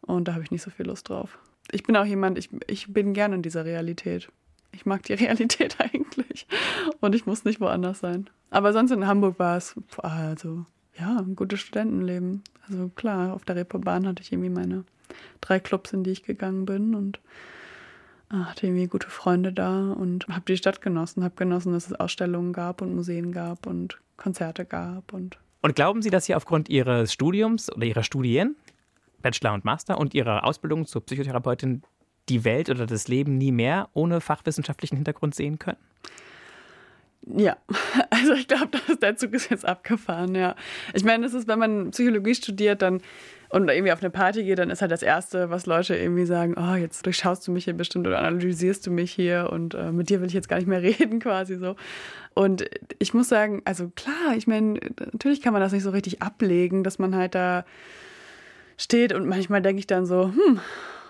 [0.00, 1.38] Und da habe ich nicht so viel Lust drauf.
[1.70, 4.28] Ich bin auch jemand, ich, ich bin gerne in dieser Realität.
[4.72, 6.48] Ich mag die Realität eigentlich.
[6.98, 8.28] Und ich muss nicht woanders sein.
[8.50, 10.66] Aber sonst in Hamburg war es, also,
[10.98, 12.42] ja, ein gutes Studentenleben.
[12.68, 14.84] Also klar, auf der Reeperbahn hatte ich irgendwie meine
[15.40, 17.20] drei Clubs, in die ich gegangen bin und
[18.30, 22.52] hatte irgendwie gute Freunde da und habe die Stadt genossen, habe genossen, dass es Ausstellungen
[22.52, 27.12] gab und Museen gab und Konzerte gab und Und glauben Sie, dass Sie aufgrund Ihres
[27.12, 28.56] Studiums oder Ihrer Studien,
[29.22, 31.82] Bachelor und Master und Ihrer Ausbildung zur Psychotherapeutin
[32.28, 35.78] die Welt oder das Leben nie mehr ohne fachwissenschaftlichen Hintergrund sehen können?
[37.26, 37.56] Ja,
[38.10, 40.54] also ich glaube, der Zug ist jetzt abgefahren, ja.
[40.94, 43.00] Ich meine, es ist, wenn man Psychologie studiert dann
[43.48, 46.54] und irgendwie auf eine Party geht, dann ist halt das Erste, was Leute irgendwie sagen,
[46.56, 50.10] oh, jetzt durchschaust du mich hier bestimmt oder analysierst du mich hier und äh, mit
[50.10, 51.76] dir will ich jetzt gar nicht mehr reden, quasi so.
[52.34, 52.68] Und
[52.98, 54.78] ich muss sagen, also klar, ich meine,
[55.12, 57.64] natürlich kann man das nicht so richtig ablegen, dass man halt da
[58.76, 60.60] steht und manchmal denke ich dann so, hm,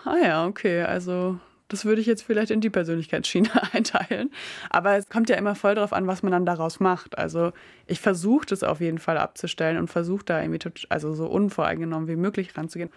[0.05, 1.39] ah ja, okay, also
[1.69, 4.31] das würde ich jetzt vielleicht in die Persönlichkeitsschiene einteilen.
[4.71, 7.19] Aber es kommt ja immer voll drauf an, was man dann daraus macht.
[7.19, 7.53] Also
[7.87, 12.17] ich versuche das auf jeden Fall abzustellen und versuche da irgendwie also so unvoreingenommen wie
[12.17, 12.91] möglich ranzugehen.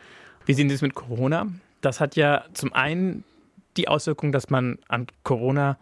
[0.46, 1.48] Wie sehen Sie es mit Corona?
[1.82, 3.24] Das hat ja zum einen
[3.78, 5.78] die Auswirkung, dass man an Corona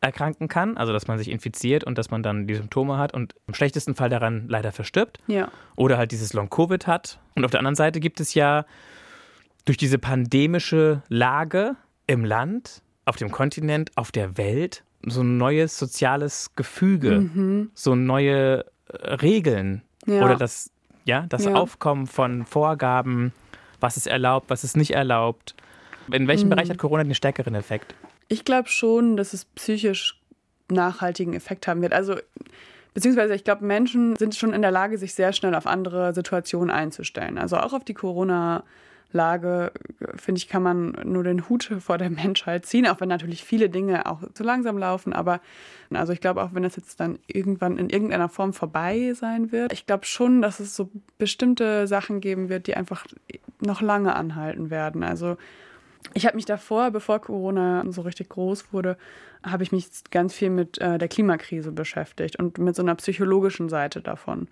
[0.00, 3.34] erkranken kann, also dass man sich infiziert und dass man dann die Symptome hat und
[3.46, 5.48] im schlechtesten Fall daran leider verstirbt Ja.
[5.76, 7.18] oder halt dieses Long-Covid hat.
[7.34, 8.66] Und auf der anderen Seite gibt es ja
[9.64, 11.76] durch diese pandemische Lage
[12.06, 17.70] im Land auf dem Kontinent, auf der Welt so ein neues soziales Gefüge, mhm.
[17.74, 20.24] so neue äh, Regeln ja.
[20.24, 20.70] oder das,
[21.04, 21.54] ja, das ja.
[21.54, 23.32] Aufkommen von Vorgaben,
[23.80, 25.54] was ist erlaubt, was ist nicht erlaubt.
[26.10, 26.50] In welchem mhm.
[26.50, 27.94] Bereich hat Corona den stärkeren Effekt?
[28.28, 30.20] Ich glaube schon, dass es psychisch
[30.70, 31.92] nachhaltigen Effekt haben wird.
[31.92, 32.16] Also
[32.94, 36.70] beziehungsweise ich glaube, Menschen sind schon in der Lage, sich sehr schnell auf andere Situationen
[36.70, 37.36] einzustellen.
[37.36, 38.64] Also auch auf die Corona-
[39.14, 39.72] Lage,
[40.16, 43.70] finde ich, kann man nur den Hut vor der Menschheit ziehen, auch wenn natürlich viele
[43.70, 45.12] Dinge auch zu langsam laufen.
[45.12, 45.40] Aber
[45.92, 49.72] also ich glaube, auch wenn das jetzt dann irgendwann in irgendeiner Form vorbei sein wird,
[49.72, 53.06] ich glaube schon, dass es so bestimmte Sachen geben wird, die einfach
[53.60, 55.02] noch lange anhalten werden.
[55.02, 55.36] Also
[56.12, 58.98] ich habe mich davor, bevor Corona so richtig groß wurde,
[59.42, 63.68] habe ich mich ganz viel mit äh, der Klimakrise beschäftigt und mit so einer psychologischen
[63.68, 64.48] Seite davon.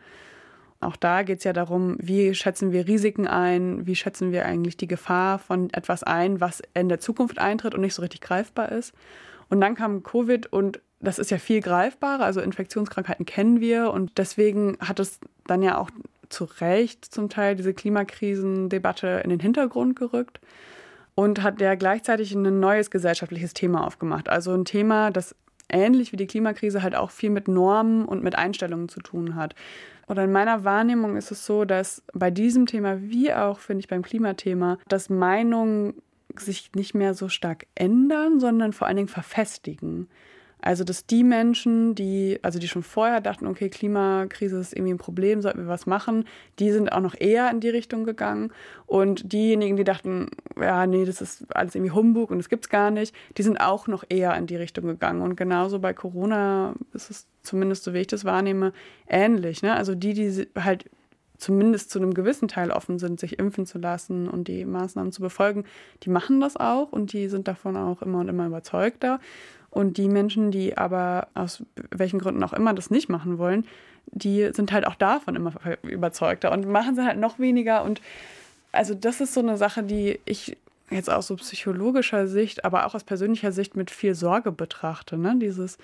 [0.82, 4.76] Auch da geht es ja darum, wie schätzen wir Risiken ein, wie schätzen wir eigentlich
[4.76, 8.72] die Gefahr von etwas ein, was in der Zukunft eintritt und nicht so richtig greifbar
[8.72, 8.92] ist.
[9.48, 14.18] Und dann kam Covid und das ist ja viel greifbarer, also Infektionskrankheiten kennen wir und
[14.18, 15.90] deswegen hat es dann ja auch
[16.28, 20.40] zu Recht zum Teil diese Klimakrisendebatte in den Hintergrund gerückt
[21.14, 24.28] und hat ja gleichzeitig ein neues gesellschaftliches Thema aufgemacht.
[24.28, 25.34] Also ein Thema, das
[25.68, 29.54] ähnlich wie die Klimakrise halt auch viel mit Normen und mit Einstellungen zu tun hat
[30.08, 33.88] oder in meiner Wahrnehmung ist es so, dass bei diesem Thema wie auch, finde ich,
[33.88, 35.94] beim Klimathema, dass Meinungen
[36.36, 40.08] sich nicht mehr so stark ändern, sondern vor allen Dingen verfestigen.
[40.62, 44.98] Also, dass die Menschen, die, also die schon vorher dachten, okay, Klimakrise ist irgendwie ein
[44.98, 46.24] Problem, sollten wir was machen,
[46.60, 48.52] die sind auch noch eher in die Richtung gegangen.
[48.86, 52.92] Und diejenigen, die dachten, ja, nee, das ist alles irgendwie Humbug und das gibt's gar
[52.92, 55.20] nicht, die sind auch noch eher in die Richtung gegangen.
[55.20, 58.72] Und genauso bei Corona ist es zumindest so wie ich das wahrnehme,
[59.08, 59.62] ähnlich.
[59.62, 59.74] Ne?
[59.74, 60.88] Also die, die halt
[61.42, 65.20] zumindest zu einem gewissen Teil offen sind, sich impfen zu lassen und die Maßnahmen zu
[65.20, 65.64] befolgen,
[66.04, 69.18] die machen das auch und die sind davon auch immer und immer überzeugter.
[69.72, 73.66] Und die Menschen, die aber aus welchen Gründen auch immer das nicht machen wollen,
[74.06, 77.82] die sind halt auch davon immer überzeugter und machen sie halt noch weniger.
[77.82, 78.02] Und
[78.70, 80.58] also das ist so eine Sache, die ich
[80.90, 85.16] jetzt aus so psychologischer Sicht, aber auch aus persönlicher Sicht mit viel Sorge betrachte.
[85.16, 85.36] Ne?
[85.40, 85.78] Dieses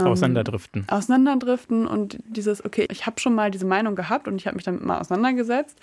[0.00, 0.84] ähm, Auseinanderdriften.
[0.88, 4.64] Auseinanderdriften und dieses, okay, ich habe schon mal diese Meinung gehabt und ich habe mich
[4.64, 5.78] damit mal auseinandergesetzt.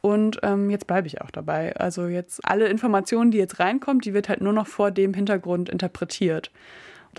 [0.00, 1.76] Und ähm, jetzt bleibe ich auch dabei.
[1.76, 5.68] Also jetzt alle Informationen, die jetzt reinkommt, die wird halt nur noch vor dem Hintergrund
[5.68, 6.50] interpretiert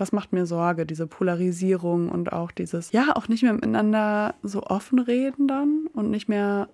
[0.00, 4.62] das macht mir Sorge, diese Polarisierung und auch dieses, ja, auch nicht mehr miteinander so
[4.62, 6.68] offen reden dann und nicht mehr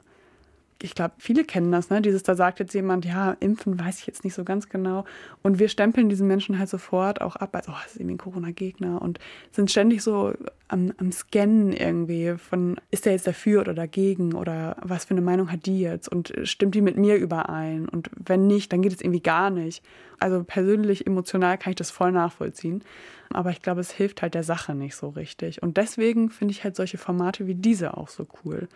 [0.85, 2.03] ich glaube, viele kennen das, ne?
[2.03, 5.07] Dieses, da sagt jetzt jemand, ja, impfen weiß ich jetzt nicht so ganz genau.
[5.43, 8.19] Und wir stempeln diesen Menschen halt sofort auch ab, als, oh, das ist irgendwie ein
[8.19, 9.19] Corona-Gegner und
[9.51, 10.35] sind ständig so
[10.69, 15.23] am, am Scannen irgendwie von, ist der jetzt dafür oder dagegen oder was für eine
[15.23, 17.89] Meinung hat die jetzt und stimmt die mit mir überein?
[17.89, 19.83] Und wenn nicht, dann geht es irgendwie gar nicht.
[20.21, 22.85] Also persönlich, emotional kann ich das voll nachvollziehen.
[23.31, 25.63] Aber ich glaube, es hilft halt der Sache nicht so richtig.
[25.63, 28.69] Und deswegen finde ich halt solche Formate wie diese auch so cool.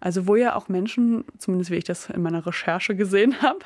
[0.00, 3.60] Also wo ja auch Menschen, zumindest wie ich das in meiner Recherche gesehen habe,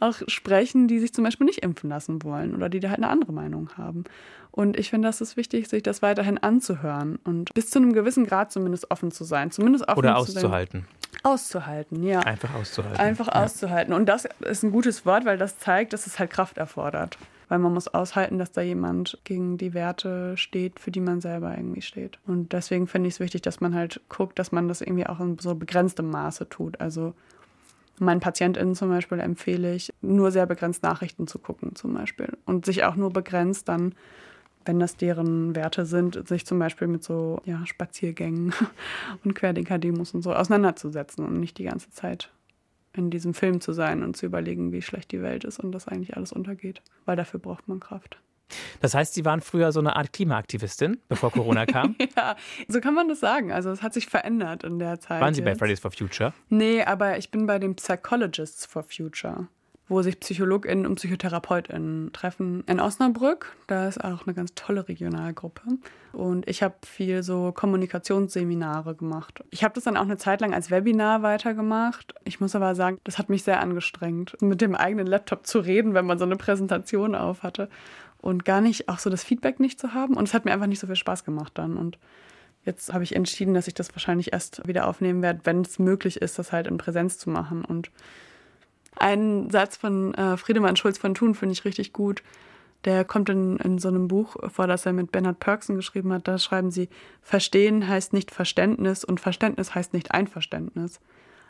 [0.00, 3.08] auch sprechen, die sich zum Beispiel nicht impfen lassen wollen oder die da halt eine
[3.08, 4.04] andere Meinung haben.
[4.50, 8.24] Und ich finde, das ist wichtig, sich das weiterhin anzuhören und bis zu einem gewissen
[8.24, 9.50] Grad zumindest offen zu sein.
[9.50, 10.86] Zumindest offen oder auszuhalten.
[11.24, 12.20] Auszuhalten, ja.
[12.20, 13.00] Einfach auszuhalten.
[13.00, 13.42] Einfach ja.
[13.42, 13.92] auszuhalten.
[13.92, 17.18] Und das ist ein gutes Wort, weil das zeigt, dass es halt Kraft erfordert
[17.54, 21.56] weil man muss aushalten, dass da jemand gegen die Werte steht, für die man selber
[21.56, 22.18] irgendwie steht.
[22.26, 25.20] Und deswegen finde ich es wichtig, dass man halt guckt, dass man das irgendwie auch
[25.20, 26.80] in so begrenztem Maße tut.
[26.80, 27.14] Also
[28.00, 32.36] meinen PatientInnen zum Beispiel empfehle ich, nur sehr begrenzt Nachrichten zu gucken, zum Beispiel.
[32.44, 33.94] Und sich auch nur begrenzt dann,
[34.64, 38.52] wenn das deren Werte sind, sich zum Beispiel mit so ja, Spaziergängen
[39.24, 42.32] und Querdenker-Demos und so auseinanderzusetzen und nicht die ganze Zeit
[42.96, 45.88] in diesem Film zu sein und zu überlegen, wie schlecht die Welt ist und dass
[45.88, 46.82] eigentlich alles untergeht.
[47.04, 48.18] Weil dafür braucht man Kraft.
[48.80, 51.96] Das heißt, Sie waren früher so eine Art Klimaaktivistin, bevor Corona kam?
[52.16, 52.36] ja,
[52.68, 53.52] so kann man das sagen.
[53.52, 55.20] Also es hat sich verändert in der Zeit.
[55.20, 55.46] Waren Sie jetzt.
[55.52, 56.32] bei Fridays for Future?
[56.50, 59.48] Nee, aber ich bin bei den Psychologists for Future
[59.88, 63.54] wo sich PsychologInnen und PsychotherapeutInnen treffen in Osnabrück.
[63.66, 65.62] Da ist auch eine ganz tolle Regionalgruppe.
[66.12, 69.44] Und ich habe viel so Kommunikationsseminare gemacht.
[69.50, 72.14] Ich habe das dann auch eine Zeit lang als Webinar weitergemacht.
[72.24, 75.92] Ich muss aber sagen, das hat mich sehr angestrengt, mit dem eigenen Laptop zu reden,
[75.92, 77.68] wenn man so eine Präsentation auf hatte.
[78.18, 80.14] Und gar nicht auch so das Feedback nicht zu haben.
[80.14, 81.76] Und es hat mir einfach nicht so viel Spaß gemacht dann.
[81.76, 81.98] Und
[82.64, 86.22] jetzt habe ich entschieden, dass ich das wahrscheinlich erst wieder aufnehmen werde, wenn es möglich
[86.22, 87.66] ist, das halt in Präsenz zu machen.
[87.66, 87.90] Und
[88.96, 92.22] einen Satz von äh, Friedemann Schulz von Thun finde ich richtig gut.
[92.84, 96.28] Der kommt in, in so einem Buch vor, das er mit Bernhard Perksen geschrieben hat.
[96.28, 96.88] Da schreiben sie,
[97.22, 101.00] Verstehen heißt nicht Verständnis und Verständnis heißt nicht Einverständnis.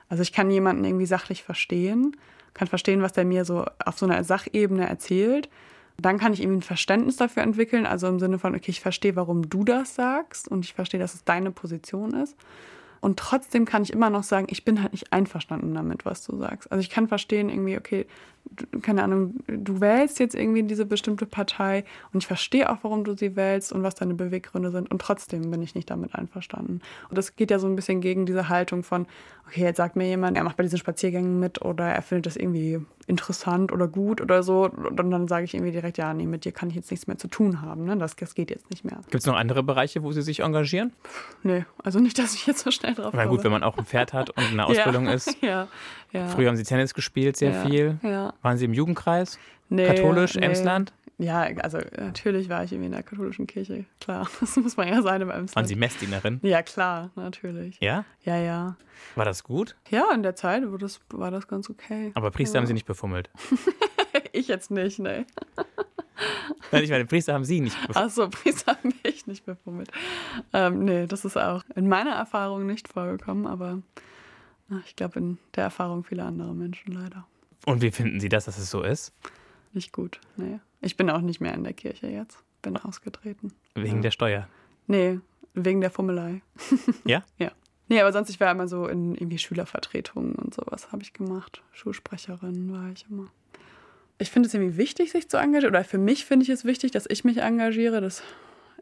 [0.09, 2.17] Also ich kann jemanden irgendwie sachlich verstehen,
[2.53, 5.49] kann verstehen, was der mir so auf so einer Sachebene erzählt,
[5.97, 9.15] Dann kann ich irgendwie ein Verständnis dafür entwickeln, also im Sinne von, okay, ich verstehe,
[9.17, 12.37] warum du das sagst und ich verstehe, dass es deine Position ist.
[13.05, 16.39] Und trotzdem kann ich immer noch sagen, ich bin halt nicht einverstanden damit, was du
[16.39, 16.73] sagst.
[16.73, 18.07] Also ich kann verstehen irgendwie, okay,
[18.81, 21.85] keine Ahnung, du wählst jetzt irgendwie diese bestimmte Partei
[22.15, 25.51] und ich verstehe auch, warum du sie wählst und was deine Beweggründe sind und trotzdem
[25.51, 26.81] bin ich nicht damit einverstanden.
[27.11, 29.07] Und das geht ja so ein bisschen gegen diese Haltung von,
[29.47, 32.37] okay, jetzt sagt mir jemand, er macht bei diesen Spaziergängen mit oder er findet das
[32.37, 36.45] irgendwie interessant oder gut oder so und dann sage ich irgendwie direkt, ja, nee, mit
[36.45, 37.97] dir kann ich jetzt nichts mehr zu tun haben, ne?
[37.97, 38.99] das, das geht jetzt nicht mehr.
[39.11, 40.93] Gibt es noch andere Bereiche, wo Sie sich engagieren?
[41.43, 43.23] Nee, also nicht, dass ich jetzt so schnell drauf komme.
[43.23, 45.37] Na gut, wenn man auch ein Pferd hat und eine Ausbildung ja, ist.
[45.45, 45.69] Ja,
[46.13, 46.29] ja.
[46.29, 47.99] Früher haben Sie Tennis gespielt, sehr viel.
[48.43, 49.39] Waren Sie im Jugendkreis?
[49.69, 50.47] Nee, Katholisch, nee.
[50.47, 50.93] Emsland?
[51.19, 54.29] Ja, also natürlich war ich irgendwie in der katholischen Kirche, klar.
[54.41, 55.57] Das muss man ja sein im Emsland.
[55.57, 56.41] Waren Sie Messdienerin?
[56.43, 57.79] Ja, klar, natürlich.
[57.81, 58.05] Ja?
[58.23, 58.77] Ja, ja.
[59.15, 59.77] War das gut?
[59.91, 62.11] Ja, in der Zeit war das, war das ganz okay.
[62.15, 62.61] Aber Priester ja.
[62.61, 63.31] haben Sie nicht befummelt.
[64.37, 65.27] Ich jetzt nicht, ne.
[66.73, 68.11] Nein, ich meine, Priester haben Sie nicht befummelt.
[68.11, 69.93] Ach so, Priester haben mich nicht befummelt.
[70.53, 73.81] Ähm, nee, das ist auch in meiner Erfahrung nicht vorgekommen, aber
[74.87, 77.27] ich glaube in der Erfahrung vieler anderer Menschen leider.
[77.65, 79.13] Und wie finden Sie das, dass es so ist?
[79.75, 80.61] Nicht gut, nee.
[80.81, 82.39] Ich bin auch nicht mehr in der Kirche jetzt.
[82.63, 83.53] Bin ausgetreten.
[83.75, 84.49] Wegen der Steuer.
[84.87, 85.19] Nee,
[85.53, 86.43] wegen der Fummelei.
[87.05, 87.25] Ja?
[87.39, 87.53] Ja.
[87.89, 91.63] Nee, aber sonst, ich war immer so in irgendwie Schülervertretungen und sowas habe ich gemacht.
[91.73, 93.27] Schulsprecherin war ich immer.
[94.19, 95.75] Ich finde es irgendwie wichtig, sich zu engagieren.
[95.75, 98.01] Oder für mich finde ich es wichtig, dass ich mich engagiere.
[98.01, 98.23] Das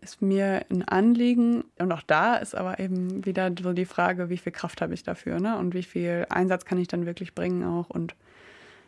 [0.01, 1.65] ist mir ein Anliegen.
[1.79, 5.03] Und auch da ist aber eben wieder so die Frage, wie viel Kraft habe ich
[5.03, 5.59] dafür, ne?
[5.59, 7.91] Und wie viel Einsatz kann ich dann wirklich bringen auch.
[7.91, 8.15] Und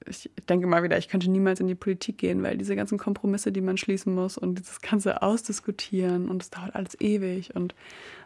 [0.08, 3.52] ich denke mal wieder, ich könnte niemals in die Politik gehen, weil diese ganzen Kompromisse,
[3.52, 7.74] die man schließen muss und dieses ganze Ausdiskutieren und es dauert alles ewig und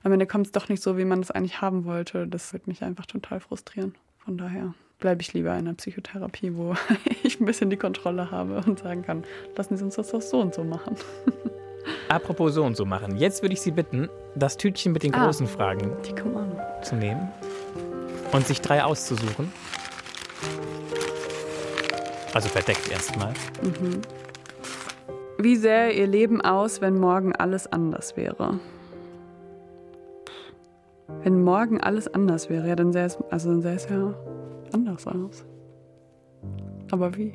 [0.02, 2.26] am Ende kommt es doch nicht so, wie man es eigentlich haben wollte.
[2.26, 3.94] Das wird mich einfach total frustrieren.
[4.24, 6.74] Von daher bleibe ich lieber in einer Psychotherapie, wo
[7.22, 9.24] ich ein bisschen die Kontrolle habe und sagen kann,
[9.56, 10.96] lassen Sie uns das doch so und so machen.
[12.08, 13.16] Apropos so und so machen.
[13.16, 15.24] Jetzt würde ich Sie bitten, das Tütchen mit den Ah.
[15.24, 15.92] großen Fragen
[16.82, 17.28] zu nehmen
[18.32, 19.50] und sich drei auszusuchen.
[22.34, 23.32] Also verdeckt erstmal.
[25.38, 28.60] Wie sähe Ihr Leben aus, wenn morgen alles anders wäre?
[31.22, 34.14] Wenn morgen alles anders wäre, ja, dann sähe es, also dann sähe es ja
[34.72, 35.44] anders aus.
[36.90, 37.34] Aber wie?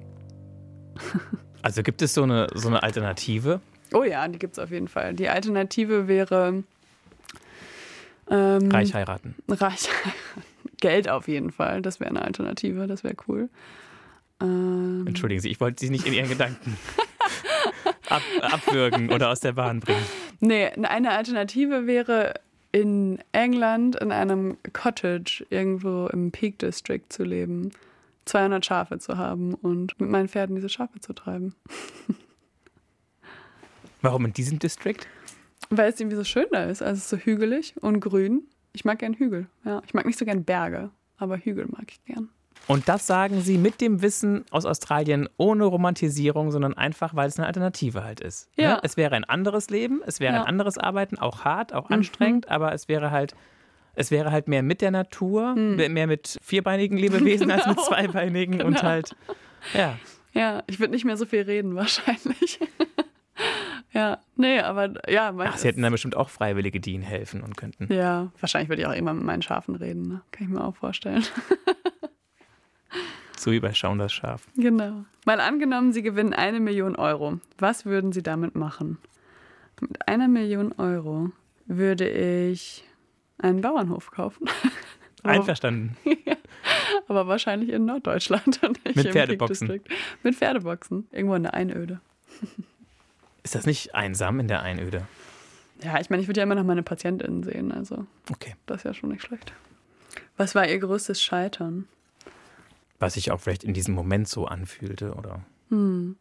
[1.66, 3.62] Also gibt es so eine, so eine Alternative?
[3.94, 5.14] Oh ja, die gibt es auf jeden Fall.
[5.14, 6.66] Die Alternative wäre
[8.30, 9.34] ähm, Reich heiraten.
[9.48, 9.88] reich.
[10.82, 11.82] Geld auf jeden Fall.
[11.82, 12.86] Das wäre eine Alternative.
[12.88, 13.48] Das wäre cool.
[14.44, 16.78] Ähm, Entschuldigen Sie, ich wollte Sie nicht in Ihren Gedanken
[18.10, 20.04] ab, abwürgen oder aus der Bahn bringen.
[20.40, 22.34] Nee, eine Alternative wäre
[22.74, 27.72] in England in einem Cottage irgendwo im Peak District zu leben,
[28.26, 31.56] 200 Schafe zu haben und mit meinen Pferden diese Schafe zu treiben.
[34.02, 34.98] Warum in diesem District?
[35.70, 36.82] Weil es irgendwie so schön da ist.
[36.82, 38.44] Also es ist so hügelig und grün.
[38.74, 39.48] Ich mag gern Hügel.
[39.64, 42.30] Ja, ich mag nicht so gern Berge, aber Hügel mag ich gern.
[42.68, 47.38] Und das sagen Sie mit dem Wissen aus Australien ohne Romantisierung, sondern einfach, weil es
[47.38, 48.50] eine Alternative halt ist.
[48.56, 48.76] Ja.
[48.76, 48.80] Ne?
[48.84, 50.42] Es wäre ein anderes Leben, es wäre Ja.
[50.44, 51.96] ein anderes Arbeiten, auch hart, auch Mhm.
[51.96, 53.36] anstrengend, aber es wäre halt,
[53.96, 57.76] es wäre halt mehr mit der Natur, mehr mit vierbeinigen Lebewesen als mit.
[57.78, 57.88] Genau.
[57.88, 58.82] zweibeinigen und Genau.
[58.84, 59.16] halt,
[59.74, 59.98] ja.
[60.34, 62.60] Ja, ich würde nicht mehr so viel reden wahrscheinlich.
[63.94, 67.56] ja, nee, aber ja, Ach, Sie hätten dann bestimmt auch Freiwillige, die Ihnen helfen und
[67.58, 67.92] könnten.
[67.94, 70.22] ja, wahrscheinlich würde ich auch immer mit meinen Schafen reden, ne?
[70.32, 71.24] kann ich mir auch vorstellen.
[73.44, 74.44] So überschauen das Schaf.
[74.56, 75.04] Genau.
[75.26, 77.40] Mal angenommen, Sie gewinnen eine Million Euro.
[77.58, 78.98] Was würden Sie damit machen?
[79.82, 81.32] Mit einer Million Euro
[81.66, 82.86] würde ich
[83.40, 84.48] einen Bauernhof kaufen.
[85.24, 85.98] Einverstanden.
[87.10, 89.82] Aber wahrscheinlich in Norddeutschland und nicht Mit Pferdeboxen.
[90.24, 91.08] Mit Pferdeboxen.
[91.12, 92.00] Irgendwo in der Einöde.
[93.44, 95.06] Ist das nicht einsam in der Einöde?
[95.84, 97.74] Ja, ich meine, ich würde ja immer noch meine PatientInnen sehen.
[97.74, 98.56] Also, Okay.
[98.68, 99.52] das ist ja schon nicht schlecht.
[100.38, 101.90] Was war Ihr größtes Scheitern?
[103.04, 105.44] Was sich auch vielleicht in diesem Moment so anfühlte, oder?
[105.70, 106.16] Hm.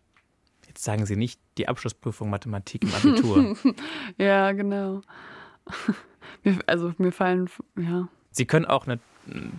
[0.67, 3.57] Jetzt sagen Sie nicht die Abschlussprüfung Mathematik im Abitur.
[4.19, 5.03] Ja, genau.
[6.67, 8.09] Also, mir fallen, ja.
[8.33, 8.99] Sie können auch eine,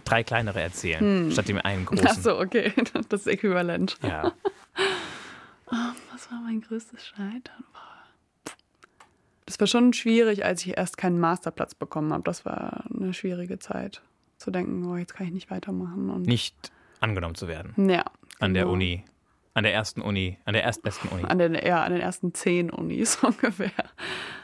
[0.03, 2.07] drei kleinere erzählen, statt dem einen großen.
[2.09, 2.73] Ach so, okay.
[3.07, 3.97] Das ist äquivalent.
[4.03, 4.33] Ja.
[6.11, 7.63] Was war mein größtes Scheitern?
[9.45, 12.23] Das war schon schwierig, als ich erst keinen Masterplatz bekommen habe.
[12.23, 14.01] Das war eine schwierige Zeit.
[14.39, 16.09] Zu denken, oh, jetzt kann ich nicht weitermachen.
[16.09, 17.73] Und Nicht angenommen zu werden.
[17.89, 18.03] ja,
[18.39, 18.73] An der genau.
[18.73, 19.03] Uni.
[19.55, 20.39] An der ersten Uni.
[20.45, 21.23] An der erstbesten Uni.
[21.25, 23.69] An den, ja, an den ersten zehn Unis ungefähr.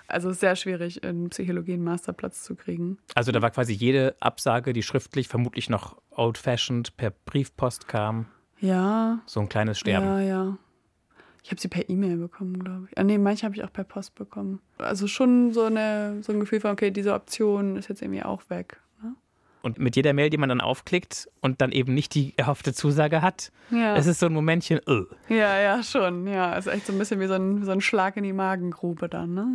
[0.07, 2.97] Also sehr schwierig, in Psychologie einen Masterplatz zu kriegen.
[3.15, 8.25] Also da war quasi jede Absage, die schriftlich vermutlich noch old-fashioned per Briefpost kam,
[8.59, 10.05] Ja, so ein kleines Sterben.
[10.05, 10.57] ja, ja.
[11.43, 12.97] Ich habe sie per E-Mail bekommen, glaube ich.
[12.97, 14.61] Ah, nee, manche habe ich auch per Post bekommen.
[14.77, 18.43] Also schon so, eine, so ein Gefühl von, okay, diese Option ist jetzt irgendwie auch
[18.49, 18.79] weg.
[19.61, 23.21] Und mit jeder Mail, die man dann aufklickt und dann eben nicht die erhoffte Zusage
[23.21, 23.95] hat, Ja.
[23.97, 25.03] es ist so ein Momentchen, uh.
[25.27, 26.27] ja, ja, schon.
[26.27, 29.09] Ja, ist echt so ein bisschen wie so ein, so ein Schlag in die Magengrube
[29.09, 29.33] dann.
[29.33, 29.47] Ne?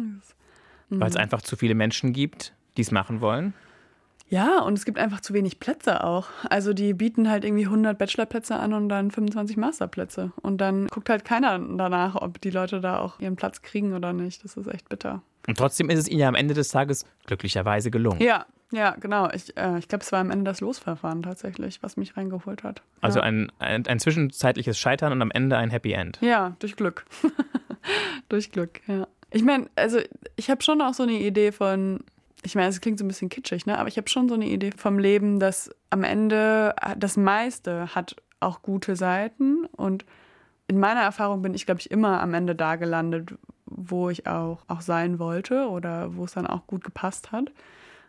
[0.90, 3.54] weil es einfach zu viele Menschen gibt, die es machen wollen.
[4.28, 6.28] Ja, und es gibt einfach zu wenig Plätze auch.
[6.48, 10.32] Also die bieten halt irgendwie 100 Bachelorplätze an und dann 25 Masterplätze.
[10.40, 14.12] Und dann guckt halt keiner danach, ob die Leute da auch ihren Platz kriegen oder
[14.12, 14.44] nicht.
[14.44, 15.22] Das ist echt bitter.
[15.46, 18.20] Und trotzdem ist es ihnen ja am Ende des Tages glücklicherweise gelungen.
[18.22, 19.30] Ja, ja, genau.
[19.32, 22.82] Ich, äh, ich glaube, es war am Ende das Losverfahren tatsächlich, was mich reingeholt hat.
[23.00, 23.24] Also ja.
[23.24, 26.18] ein, ein, ein zwischenzeitliches Scheitern und am Ende ein Happy End.
[26.20, 27.04] Ja, durch Glück.
[28.28, 29.06] durch Glück, ja.
[29.30, 29.98] Ich meine, also
[30.36, 32.00] ich habe schon auch so eine Idee von,
[32.44, 33.78] ich meine, es klingt so ein bisschen kitschig, ne?
[33.78, 38.16] aber ich habe schon so eine Idee vom Leben, dass am Ende das meiste hat
[38.38, 40.04] auch gute Seiten und
[40.66, 43.34] in meiner Erfahrung bin ich, glaube ich, immer am Ende da gelandet,
[43.66, 47.50] wo ich auch, auch sein wollte oder wo es dann auch gut gepasst hat.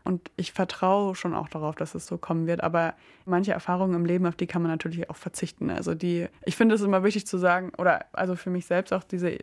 [0.05, 2.63] Und ich vertraue schon auch darauf, dass es so kommen wird.
[2.63, 2.93] Aber
[3.25, 5.71] manche Erfahrungen im Leben, auf die kann man natürlich auch verzichten.
[5.71, 9.03] Also die, ich finde es immer wichtig zu sagen, oder also für mich selbst auch
[9.03, 9.39] diese,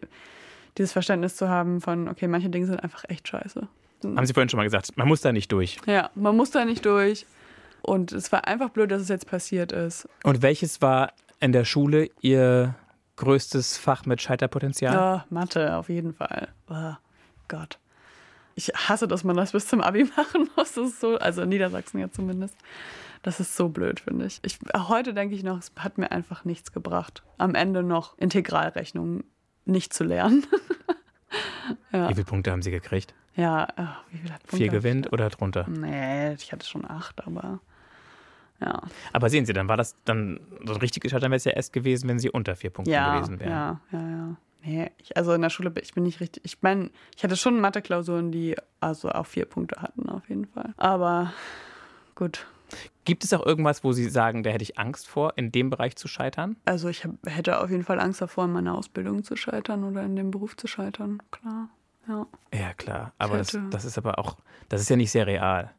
[0.78, 3.66] dieses Verständnis zu haben von, okay, manche Dinge sind einfach echt scheiße.
[4.04, 5.78] Haben Sie vorhin schon mal gesagt, man muss da nicht durch.
[5.86, 7.26] Ja, man muss da nicht durch.
[7.82, 10.08] Und es war einfach blöd, dass es jetzt passiert ist.
[10.22, 12.76] Und welches war in der Schule Ihr
[13.16, 14.94] größtes Fach mit Scheiterpotenzial?
[14.94, 16.48] Ja, Mathe, auf jeden Fall.
[16.70, 16.94] Oh,
[17.48, 17.78] Gott.
[18.55, 20.74] Ich hasse, dass man das bis zum Abi machen muss.
[20.74, 22.57] Das ist so, also in Niedersachsen ja zumindest.
[23.22, 24.40] Das ist so blöd, finde ich.
[24.42, 24.59] ich.
[24.76, 27.22] Heute denke ich noch, es hat mir einfach nichts gebracht.
[27.38, 29.24] Am Ende noch Integralrechnungen
[29.64, 30.44] nicht zu lernen.
[31.92, 32.09] ja.
[32.09, 33.14] Wie viele Punkte haben Sie gekriegt?
[33.36, 35.66] Ja, ach, wie viele Punkte Vier gewinnt oder drunter?
[35.68, 37.61] Nee, ich hatte schon acht, aber
[38.61, 38.82] ja.
[39.12, 41.72] Aber sehen Sie, dann war das dann so ein richtiges Scheitern wäre es ja erst
[41.72, 43.50] gewesen, wenn Sie unter vier Punkten ja, gewesen wären.
[43.50, 44.36] Ja, ja, ja.
[44.64, 46.44] Nee, ich, also in der Schule, ich bin nicht richtig.
[46.44, 50.72] Ich meine, ich hatte schon Mathe-Klausuren, die also auch vier Punkte hatten, auf jeden Fall.
[50.76, 51.32] Aber
[52.14, 52.46] gut.
[53.04, 55.96] Gibt es auch irgendwas, wo Sie sagen, da hätte ich Angst vor, in dem Bereich
[55.96, 56.56] zu scheitern?
[56.64, 60.02] Also ich hab, hätte auf jeden Fall Angst davor, in meiner Ausbildung zu scheitern oder
[60.04, 61.68] in dem Beruf zu scheitern, klar.
[62.08, 63.12] Ja, ja klar.
[63.18, 64.36] Aber das, das ist aber auch,
[64.68, 65.72] das ist ja nicht sehr real.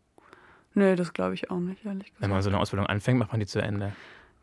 [0.73, 2.21] Nee, das glaube ich auch nicht, ehrlich gesagt.
[2.21, 3.93] Wenn man so eine Ausbildung anfängt, macht man die zu Ende.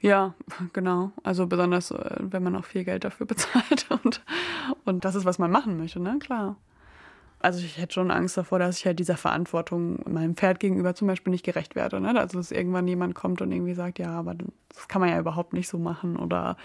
[0.01, 0.35] Ja,
[0.73, 1.13] genau.
[1.23, 4.23] Also besonders, wenn man auch viel Geld dafür bezahlt und,
[4.85, 6.19] und das ist, was man machen möchte, ne?
[6.19, 6.57] Klar.
[7.43, 11.09] Also ich hätte schon Angst davor, dass ich halt dieser Verantwortung meinem Pferd gegenüber zum
[11.09, 11.99] Beispiel nicht gerecht werde.
[11.99, 12.19] Ne?
[12.21, 15.55] Also dass irgendwann jemand kommt und irgendwie sagt, ja, aber das kann man ja überhaupt
[15.55, 16.59] nicht so machen oder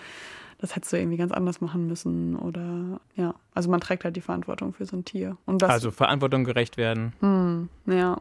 [0.58, 3.36] das hättest du irgendwie ganz anders machen müssen oder ja.
[3.54, 5.38] Also man trägt halt die Verantwortung für so ein Tier.
[5.46, 7.14] Und das, also Verantwortung gerecht werden.
[7.22, 8.20] Hm, ja.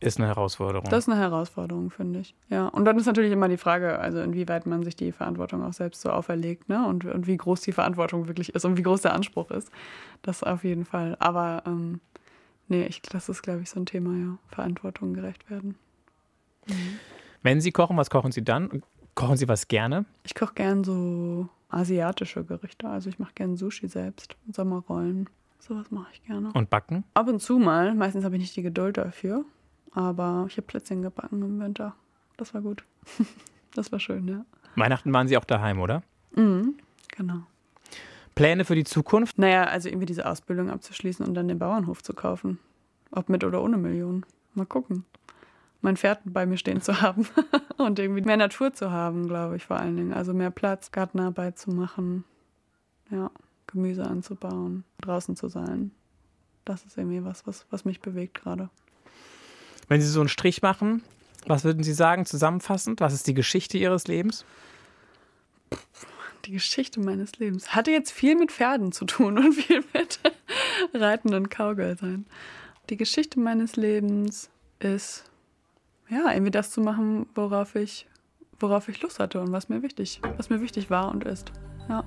[0.00, 0.88] Ist eine Herausforderung.
[0.88, 2.34] Das ist eine Herausforderung, finde ich.
[2.48, 2.68] Ja.
[2.68, 6.00] Und dann ist natürlich immer die Frage, also inwieweit man sich die Verantwortung auch selbst
[6.00, 6.86] so auferlegt, ne?
[6.86, 9.70] Und, und wie groß die Verantwortung wirklich ist und wie groß der Anspruch ist.
[10.22, 11.16] Das auf jeden Fall.
[11.20, 12.00] Aber ähm,
[12.68, 14.38] nee, ich, das ist, glaube ich, so ein Thema, ja.
[14.48, 15.76] Verantwortung gerecht werden.
[16.66, 16.98] Mhm.
[17.42, 18.82] Wenn Sie kochen, was kochen Sie dann?
[19.14, 20.06] Kochen Sie was gerne?
[20.24, 22.88] Ich koche gern so asiatische Gerichte.
[22.88, 25.28] Also ich mache gern Sushi selbst, Sommerrollen.
[25.58, 26.50] Sowas mache ich gerne.
[26.54, 27.04] Und backen?
[27.12, 27.94] Ab und zu mal.
[27.94, 29.44] Meistens habe ich nicht die Geduld dafür.
[29.92, 31.94] Aber ich habe Plätzchen gebacken im Winter.
[32.36, 32.84] Das war gut.
[33.72, 34.44] Das war schön, ja.
[34.74, 36.02] Weihnachten waren Sie auch daheim, oder?
[36.34, 36.74] Mhm,
[37.16, 37.42] genau.
[38.34, 39.38] Pläne für die Zukunft?
[39.38, 42.58] Naja, also irgendwie diese Ausbildung abzuschließen und dann den Bauernhof zu kaufen.
[43.12, 44.26] Ob mit oder ohne Millionen.
[44.54, 45.04] Mal gucken.
[45.82, 47.26] Mein Pferd bei mir stehen zu haben
[47.78, 50.12] und irgendwie mehr Natur zu haben, glaube ich, vor allen Dingen.
[50.12, 52.24] Also mehr Platz, Gartenarbeit zu machen,
[53.10, 53.30] ja,
[53.66, 55.92] Gemüse anzubauen, draußen zu sein.
[56.64, 58.68] Das ist irgendwie was, was, was mich bewegt gerade.
[59.90, 61.02] Wenn Sie so einen Strich machen,
[61.46, 63.00] was würden Sie sagen, zusammenfassend?
[63.00, 64.44] Was ist die Geschichte Ihres Lebens?
[66.44, 70.20] Die Geschichte meines Lebens hatte jetzt viel mit Pferden zu tun und viel mit
[70.94, 72.24] Reiten und Cowgirl sein.
[72.88, 75.24] Die Geschichte meines Lebens ist,
[76.08, 78.06] ja, irgendwie das zu machen, worauf ich,
[78.60, 81.50] worauf ich Lust hatte und was mir wichtig, was mir wichtig war und ist.
[81.88, 82.04] Ja,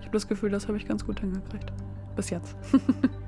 [0.00, 1.72] ich habe das Gefühl, das habe ich ganz gut hingekriegt.
[2.16, 2.56] Bis jetzt.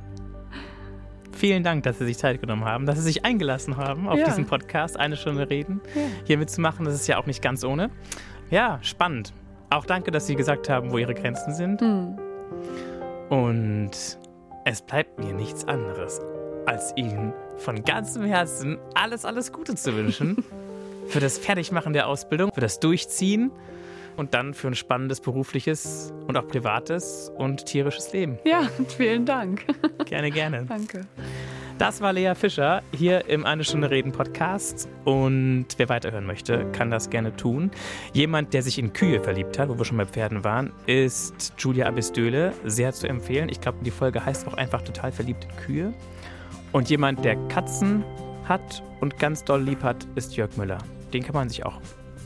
[1.45, 4.25] Vielen Dank, dass Sie sich Zeit genommen haben, dass Sie sich eingelassen haben, auf ja.
[4.25, 6.01] diesen Podcast eine Stunde reden, ja.
[6.25, 6.87] hier mitzumachen.
[6.87, 7.91] Das ist ja auch nicht ganz ohne.
[8.49, 9.35] Ja, spannend.
[9.69, 11.83] Auch danke, dass Sie gesagt haben, wo Ihre Grenzen sind.
[11.83, 12.19] Mhm.
[13.29, 13.91] Und
[14.65, 16.23] es bleibt mir nichts anderes,
[16.65, 20.43] als Ihnen von ganzem Herzen alles, alles Gute zu wünschen.
[21.09, 23.51] für das Fertigmachen der Ausbildung, für das Durchziehen
[24.17, 28.39] und dann für ein spannendes berufliches und auch privates und tierisches Leben.
[28.45, 29.65] Ja, vielen Dank.
[30.07, 30.65] Gerne, gerne.
[30.69, 31.07] Danke.
[31.79, 34.89] Das war Lea Fischer hier im Eine Stunde Reden Podcast.
[35.05, 37.73] Und wer weiterhören möchte, kann das gerne tun.
[38.13, 41.87] Jemand, der sich in Kühe verliebt hat, wo wir schon bei Pferden waren, ist Julia
[41.87, 42.53] Abisdöle.
[42.65, 43.49] Sehr zu empfehlen.
[43.49, 45.95] Ich glaube, die Folge heißt auch einfach total verliebt in Kühe.
[46.71, 48.05] Und jemand, der Katzen
[48.49, 50.79] hat und ganz doll lieb hat, ist Jörg Müller.
[51.13, 51.81] Den kann man sich auch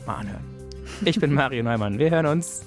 [0.05, 0.58] mal anhören.
[1.05, 1.97] Ich bin Mario Neumann.
[1.97, 2.61] Wir hören uns.